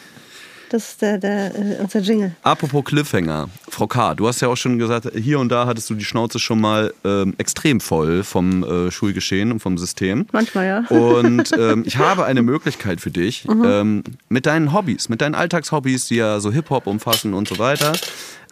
Das 0.73 0.89
ist 0.89 1.03
der, 1.03 1.19
der, 1.19 1.55
äh, 1.55 1.83
unser 1.83 2.01
Jingle. 2.01 2.33
Apropos 2.43 2.83
Cliffhanger, 2.83 3.51
Frau 3.69 3.87
K., 3.87 4.15
du 4.15 4.27
hast 4.27 4.41
ja 4.41 4.49
auch 4.49 4.57
schon 4.57 4.79
gesagt, 4.79 5.07
hier 5.15 5.39
und 5.39 5.51
da 5.51 5.67
hattest 5.67 5.91
du 5.91 5.95
die 5.95 6.05
Schnauze 6.07 6.39
schon 6.39 6.63
mal 6.63 6.95
ähm, 7.05 7.35
extrem 7.37 7.79
voll 7.79 8.25
vom 8.25 8.65
äh, 8.65 8.91
Schulgeschehen 8.91 9.53
und 9.53 9.61
vom 9.61 9.77
System. 9.77 10.25
Manchmal, 10.33 10.67
ja. 10.67 10.79
Und 10.89 11.53
ähm, 11.59 11.83
ich 11.85 11.97
habe 11.99 12.25
eine 12.25 12.41
Möglichkeit 12.41 13.03
für 13.03 13.11
dich, 13.11 13.47
ähm, 13.51 14.03
mit 14.31 14.47
deinen 14.47 14.73
Hobbys, 14.73 15.11
mit 15.11 15.21
deinen 15.21 15.35
Alltagshobbys, 15.35 16.07
die 16.07 16.17
ja 16.17 16.41
so 16.41 16.51
Hip-Hop 16.51 16.87
umfassen 16.87 17.35
und 17.35 17.49
so 17.49 17.59
weiter, 17.59 17.93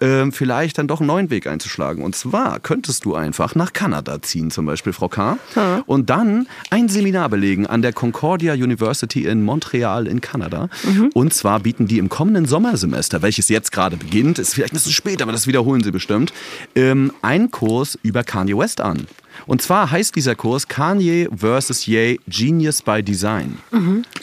ähm, 0.03 0.33
vielleicht 0.33 0.79
dann 0.79 0.89
doch 0.89 1.01
einen 1.01 1.07
neuen 1.07 1.31
Weg 1.31 1.47
einzuschlagen. 1.47 2.05
Und 2.05 2.17
zwar 2.17 2.61
könntest 2.61 3.05
du 3.05 3.15
einfach 3.15 3.55
nach 3.55 3.73
Kanada 3.73 4.21
ziehen, 4.21 4.51
zum 4.51 4.67
Beispiel, 4.67 4.93
Frau 4.93 5.09
K., 5.09 5.39
und 5.87 6.11
dann 6.11 6.47
ein 6.71 6.89
Seminar 6.89 7.29
belegen 7.29 7.67
an 7.67 7.83
der 7.83 7.93
Concordia 7.93 8.55
University 8.55 9.27
in 9.27 9.43
Montreal 9.43 10.07
in 10.07 10.21
Kanada. 10.21 10.69
Und 11.15 11.35
zwar 11.35 11.61
bieten 11.61 11.87
die 11.87 11.99
im 11.99 12.10
kommenden 12.11 12.44
Sommersemester, 12.44 13.23
welches 13.23 13.49
jetzt 13.49 13.73
gerade 13.73 13.96
beginnt, 13.96 14.38
ist 14.38 14.53
vielleicht 14.55 14.75
ein 14.75 14.77
bisschen 14.77 14.92
spät, 14.92 15.23
aber 15.23 15.33
das 15.33 15.46
wiederholen 15.46 15.83
sie 15.83 15.90
bestimmt, 15.90 16.33
ähm, 16.75 17.12
einen 17.23 17.51
Kurs 17.51 17.99
über 18.03 18.23
Kanye 18.23 18.59
West 18.59 18.83
an. 18.83 19.07
Und 19.46 19.62
zwar 19.62 19.90
heißt 19.90 20.14
dieser 20.16 20.35
Kurs 20.35 20.68
Kanye 20.68 21.29
vs. 21.35 21.87
Ye 21.87 22.18
Genius 22.29 22.83
by 22.83 23.03
Design. 23.03 23.59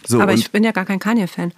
So, 0.05 0.21
Aber 0.21 0.33
ich 0.33 0.51
bin 0.51 0.63
ja 0.63 0.71
gar 0.71 0.85
kein 0.85 0.99
Kanye-Fan. 0.99 1.53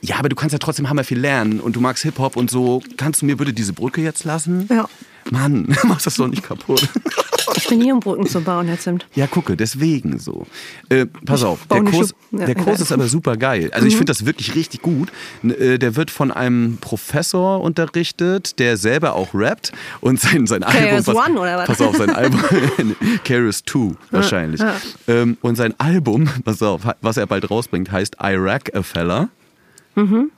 ja, 0.00 0.16
aber 0.18 0.28
du 0.28 0.34
kannst 0.34 0.52
ja 0.52 0.58
trotzdem 0.58 0.88
hammer 0.90 1.04
viel 1.04 1.20
lernen 1.20 1.60
und 1.60 1.76
du 1.76 1.80
magst 1.80 2.02
Hip-Hop 2.02 2.34
und 2.36 2.50
so. 2.50 2.82
Kannst 2.96 3.22
du 3.22 3.26
mir 3.26 3.36
bitte 3.36 3.52
diese 3.52 3.72
Brücke 3.72 4.00
jetzt 4.00 4.24
lassen? 4.24 4.66
Ja. 4.68 4.88
Mann, 5.30 5.76
mach 5.84 6.02
das 6.02 6.16
doch 6.16 6.26
nicht 6.28 6.42
kaputt. 6.42 6.88
Ich 7.56 7.68
bin 7.68 7.80
hier, 7.80 7.94
um 7.94 8.00
Brücken 8.00 8.26
zu 8.26 8.40
bauen, 8.40 8.66
Herr 8.66 8.78
Zimt. 8.78 9.06
Ja, 9.14 9.26
gucke, 9.26 9.56
deswegen 9.56 10.18
so. 10.18 10.46
Äh, 10.88 11.06
pass 11.06 11.42
auf, 11.42 11.66
der 11.66 11.82
Kurs, 11.82 12.14
ja, 12.30 12.46
der 12.46 12.54
Kurs 12.54 12.80
ist 12.80 12.92
aber 12.92 13.06
super 13.08 13.36
geil. 13.36 13.70
Also 13.72 13.86
ich 13.86 13.94
finde 13.94 14.10
das 14.10 14.26
wirklich 14.26 14.54
richtig 14.54 14.82
gut. 14.82 15.10
Äh, 15.42 15.78
Der 15.78 15.96
wird 15.96 16.10
von 16.10 16.30
einem 16.30 16.78
Professor 16.80 17.60
unterrichtet, 17.60 18.58
der 18.58 18.76
selber 18.76 19.14
auch 19.14 19.34
rappt 19.34 19.72
und 20.00 20.20
sein, 20.20 20.46
sein 20.46 20.62
Album. 20.62 20.82
KRS 21.04 21.08
One, 21.08 21.38
oder 21.40 21.58
was? 21.58 21.66
Pass 21.66 21.80
auf, 21.80 21.96
sein 21.96 22.10
Album. 22.10 22.40
KRS 23.24 23.62
2 23.64 23.94
wahrscheinlich. 24.10 24.60
Ähm, 25.08 25.36
und 25.40 25.56
sein 25.56 25.74
Album, 25.78 26.28
pass 26.44 26.62
auf, 26.62 26.82
was 27.00 27.16
er 27.16 27.26
bald 27.26 27.50
rausbringt, 27.50 27.90
heißt 27.90 28.16
Iraq 28.22 28.74
a 28.74 28.82
Fella. 28.82 29.28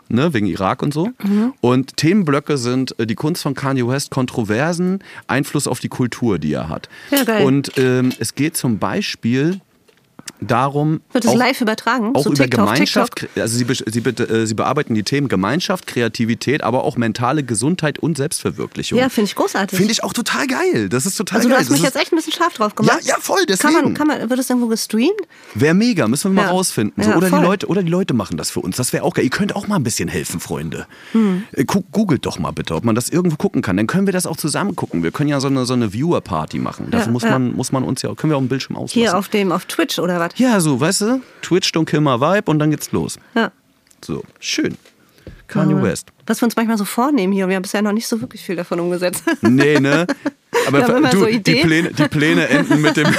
Ne, 0.09 0.35
wegen 0.35 0.47
Irak 0.47 0.83
und 0.83 0.92
so. 0.92 1.11
Und 1.61 1.97
Themenblöcke 1.97 2.59
sind 2.59 2.99
äh, 2.99 3.07
die 3.07 3.14
Kunst 3.14 3.42
von 3.42 3.55
Kanye 3.55 3.87
West, 3.87 4.11
Kontroversen, 4.11 5.03
Einfluss 5.27 5.66
auf 5.66 5.81
die 5.81 5.88
Kultur, 5.88 6.38
die 6.38 6.53
er 6.53 6.69
hat. 6.69 6.88
Ja, 7.11 7.25
geil. 7.25 7.45
Und 7.45 7.73
ähm, 7.79 8.12
es 8.19 8.35
geht 8.35 8.57
zum 8.57 8.79
Beispiel 8.79 9.61
darum. 10.40 11.00
Wird 11.12 11.24
es 11.24 11.30
auch- 11.30 11.34
live 11.36 11.60
übertragen? 11.60 12.14
Auch 12.14 12.22
Zu 12.22 12.28
über 12.32 12.44
TikTok, 12.44 12.66
Gemeinschaft, 12.66 13.16
TikTok? 13.16 13.42
also 13.42 13.56
sie, 13.56 13.66
sie, 13.86 14.00
äh, 14.00 14.46
sie 14.46 14.54
bearbeiten 14.54 14.94
die 14.94 15.02
Themen 15.02 15.28
Gemeinschaft, 15.28 15.86
Kreativität, 15.86 16.62
aber 16.62 16.84
auch 16.84 16.96
mentale 16.96 17.42
Gesundheit 17.42 17.98
und 17.98 18.16
Selbstverwirklichung. 18.16 18.98
Ja, 18.98 19.08
finde 19.08 19.28
ich 19.30 19.34
großartig. 19.36 19.76
Finde 19.76 19.92
ich 19.92 20.04
auch 20.04 20.12
total 20.12 20.46
geil. 20.46 20.88
Das 20.88 21.06
ist 21.06 21.16
total 21.16 21.38
also 21.38 21.48
du 21.48 21.54
geil. 21.54 21.62
hast 21.64 21.70
mich 21.70 21.80
das 21.80 21.94
jetzt 21.94 22.02
echt 22.02 22.12
ein 22.12 22.16
bisschen 22.16 22.32
scharf 22.32 22.54
drauf 22.54 22.74
gemacht. 22.74 23.00
Ja, 23.04 23.14
ja, 23.14 23.20
voll, 23.20 23.38
Kann 23.38 23.46
deswegen. 23.48 23.74
man, 23.74 23.94
kann 23.94 24.06
man, 24.06 24.28
wird 24.30 24.38
es 24.40 24.48
irgendwo 24.50 24.68
gestreamt? 24.68 25.12
Wäre 25.54 25.74
mega, 25.74 26.06
müssen 26.08 26.30
wir 26.32 26.42
mal 26.42 26.48
Ja. 26.48 26.52
rausfinden. 26.52 27.02
So, 27.02 27.10
Ja, 27.10 27.16
oder, 27.16 27.30
die. 27.30 27.36
Leute, 27.36 27.66
oder 27.68 27.82
die 27.82 27.90
Leute 27.90 28.14
machen 28.14 28.36
das 28.36 28.50
für 28.50 28.60
uns. 28.60 28.76
Das 28.76 28.92
wäre 28.92 29.04
auch 29.04 29.14
geil. 29.14 29.24
Ihr 29.24 29.30
könnt 29.30 29.56
auch 29.56 29.66
mal 29.68 29.76
ein 29.76 29.82
bisschen 29.84 30.08
helfen, 30.08 30.40
Freunde. 30.40 30.86
Hm. 31.12 31.44
Googelt 31.92 32.26
doch 32.26 32.38
mal 32.38 32.50
bitte, 32.52 32.74
ob 32.74 32.84
man 32.84 32.94
das 32.94 33.08
irgendwo 33.08 33.36
gucken 33.36 33.62
kann. 33.62 33.76
Dann 33.76 33.86
können 33.86 34.06
wir 34.06 34.12
das 34.12 34.26
auch 34.26 34.36
zusammen 34.36 34.76
gucken. 34.76 35.02
Wir 35.02 35.10
können 35.12 35.28
ja 35.30 35.40
so 35.40 35.46
eine, 35.48 35.64
so 35.66 35.72
eine 35.74 35.92
Viewer-Party 35.92 36.58
machen. 36.58 36.88
Dafür 36.90 37.12
muss. 37.12 37.22
Man, 37.22 37.54
muss 37.54 37.72
man 37.72 37.82
uns 37.84 38.02
ja, 38.02 38.14
können 38.14 38.30
wir 38.30 38.36
auch 38.36 38.40
im 38.40 38.48
Bildschirm 38.48 38.76
auslassen. 38.76 39.00
Hier 39.00 39.16
auf 39.16 39.28
dem, 39.28 39.50
auf 39.52 39.64
Twitch 39.64 39.98
oder 39.98 40.15
was? 40.20 40.31
ja, 40.37 40.61
so, 40.61 40.81
weißt 40.81 41.00
du, 41.02 41.22
Twitch, 41.42 41.70
Don't 41.70 41.85
Kill 41.87 42.00
My 42.00 42.20
Vibe 42.20 42.50
und 42.50 42.59
dann 42.59 42.70
geht's 42.70 42.92
los. 42.92 43.18
Ja. 43.35 43.52
So, 44.05 44.22
schön. 44.40 44.76
Kanye 45.48 45.81
West. 45.81 46.09
Was 46.26 46.40
wir 46.40 46.46
uns 46.46 46.57
manchmal 46.57 46.76
so 46.76 46.85
vornehmen 46.85 47.33
hier. 47.33 47.48
Wir 47.48 47.57
haben 47.57 47.62
bisher 47.62 47.83
noch 47.83 47.92
nicht 47.92 48.07
so 48.07 48.20
wirklich 48.20 48.42
viel 48.42 48.57
davon 48.57 48.81
umgesetzt. 48.81 49.22
Nee, 49.42 49.79
ne? 49.79 50.07
Aber 50.66 51.03
Wir 51.03 51.11
du, 51.11 51.19
so 51.19 51.27
die. 51.27 51.40
Pläne, 51.40 51.90
die 51.92 52.09
Pläne 52.09 52.49
enden 52.49 52.83
mit 52.83 52.97
dem. 52.97 53.07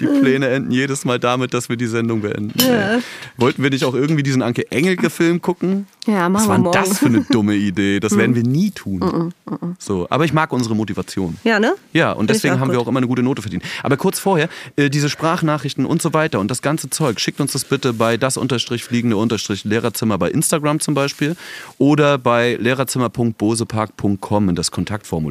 die 0.00 0.06
Pläne 0.06 0.48
enden 0.48 0.70
jedes 0.70 1.04
Mal 1.04 1.18
damit, 1.18 1.54
dass 1.54 1.68
wir 1.68 1.76
die 1.76 1.86
Sendung 1.86 2.22
beenden. 2.22 2.52
Ja. 2.58 2.98
Wollten 3.36 3.62
wir 3.62 3.70
nicht 3.70 3.84
auch 3.84 3.94
irgendwie 3.94 4.22
diesen 4.22 4.42
Anke 4.42 4.70
Engelke-Film 4.70 5.42
gucken? 5.42 5.86
Ja, 6.06 6.28
machen 6.28 6.34
Was 6.34 6.44
wir 6.44 6.48
war 6.48 6.58
denn 6.58 6.72
das 6.72 6.98
für 6.98 7.06
eine 7.06 7.22
dumme 7.22 7.54
Idee? 7.54 8.00
Das 8.00 8.12
werden 8.16 8.34
wir 8.34 8.42
nie 8.42 8.70
tun. 8.70 9.32
So, 9.78 10.06
aber 10.10 10.24
ich 10.24 10.32
mag 10.32 10.52
unsere 10.52 10.76
Motivation. 10.76 11.36
Ja, 11.44 11.58
ne? 11.58 11.74
Ja, 11.92 12.12
und 12.12 12.26
Find 12.26 12.30
deswegen 12.30 12.60
haben 12.60 12.70
wir 12.70 12.78
gut. 12.78 12.86
auch 12.86 12.90
immer 12.90 12.98
eine 12.98 13.06
gute 13.06 13.22
Note 13.22 13.42
verdient. 13.42 13.64
Aber 13.82 13.96
kurz 13.96 14.18
vorher, 14.18 14.48
äh, 14.76 14.90
diese 14.90 15.08
Sprachnachrichten 15.08 15.86
und 15.86 16.02
so 16.02 16.12
weiter 16.12 16.40
und 16.40 16.50
das 16.50 16.62
ganze 16.62 16.90
Zeug, 16.90 17.20
schickt 17.20 17.40
uns 17.40 17.52
das 17.52 17.64
bitte 17.64 17.92
bei 17.92 18.16
das 18.16 18.36
unterstrich 18.36 18.84
fliegende 18.84 19.16
unterstrich 19.16 19.64
Lehrerzimmer 19.64 20.18
bei 20.18 20.30
Instagram 20.30 20.80
zum 20.80 20.94
Beispiel 20.94 21.36
oder 21.78 22.18
bei 22.18 22.56
lehrerzimmer.bosepark.com 22.60 24.48
in 24.50 24.54
das 24.54 24.70
Kontaktformular. 24.70 25.23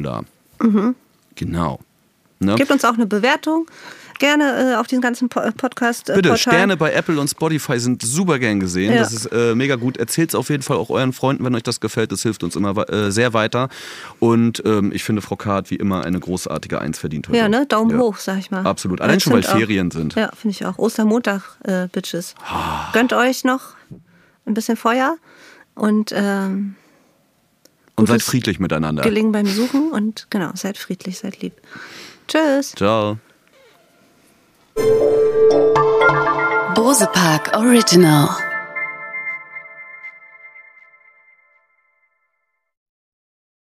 Genau. 1.34 1.80
Ne? 2.40 2.54
Gebt 2.56 2.70
uns 2.70 2.84
auch 2.84 2.94
eine 2.94 3.06
Bewertung. 3.06 3.66
Gerne 4.20 4.74
äh, 4.74 4.76
auf 4.76 4.86
diesen 4.86 5.02
ganzen 5.02 5.28
po 5.28 5.40
Podcast. 5.56 6.08
Äh, 6.08 6.14
Bitte, 6.14 6.28
Portalen. 6.28 6.38
Sterne 6.38 6.76
bei 6.76 6.92
Apple 6.92 7.18
und 7.20 7.28
Spotify 7.28 7.80
sind 7.80 8.00
super 8.02 8.38
gern 8.38 8.60
gesehen. 8.60 8.92
Ja. 8.92 9.00
Das 9.00 9.12
ist 9.12 9.26
äh, 9.26 9.56
mega 9.56 9.74
gut. 9.74 9.96
Erzählt 9.96 10.28
es 10.30 10.34
auf 10.36 10.50
jeden 10.50 10.62
Fall 10.62 10.76
auch 10.76 10.88
euren 10.90 11.12
Freunden, 11.12 11.44
wenn 11.44 11.54
euch 11.56 11.64
das 11.64 11.80
gefällt. 11.80 12.12
Das 12.12 12.22
hilft 12.22 12.44
uns 12.44 12.54
immer 12.54 12.88
äh, 12.88 13.10
sehr 13.10 13.32
weiter. 13.34 13.68
Und 14.20 14.62
ähm, 14.64 14.92
ich 14.94 15.02
finde, 15.02 15.20
Frau 15.20 15.34
K. 15.34 15.52
hat 15.52 15.70
wie 15.70 15.76
immer 15.76 16.04
eine 16.04 16.20
großartige 16.20 16.80
Eins 16.80 17.00
verdient 17.00 17.28
heute. 17.28 17.38
Ja, 17.38 17.48
ne? 17.48 17.66
Daumen 17.66 17.90
Ja. 17.90 17.98
hoch, 17.98 18.18
sag 18.18 18.38
ich 18.38 18.52
mal. 18.52 18.64
Absolut. 18.64 19.00
Allein 19.00 19.18
schon, 19.18 19.32
weil 19.32 19.42
stimmt 19.42 19.54
auch. 19.56 19.58
Ferien 19.58 19.90
sind. 19.90 20.14
Ja, 20.14 20.30
finde 20.36 20.52
ich 20.52 20.64
auch. 20.64 20.78
Ostermontag, 20.78 21.42
äh, 21.64 21.88
Bitches. 21.88 22.36
Ah. 22.46 22.90
Gönnt 22.92 23.12
euch 23.12 23.42
noch 23.42 23.74
ein 24.46 24.54
bisschen 24.54 24.76
Feuer 24.76 25.16
und 25.74 26.12
ähm, 26.14 26.76
Und 27.96 28.08
seid 28.08 28.22
friedlich 28.22 28.58
miteinander. 28.58 29.02
Gelingen 29.02 29.32
beim 29.32 29.46
Suchen 29.46 29.92
und 29.92 30.26
genau, 30.30 30.50
seid 30.54 30.78
friedlich, 30.78 31.18
seid 31.18 31.40
lieb. 31.40 31.54
Tschüss. 32.26 32.72
Ciao. 32.72 33.18
Bose 36.74 37.08
Park 37.12 37.52
Original. 37.56 38.28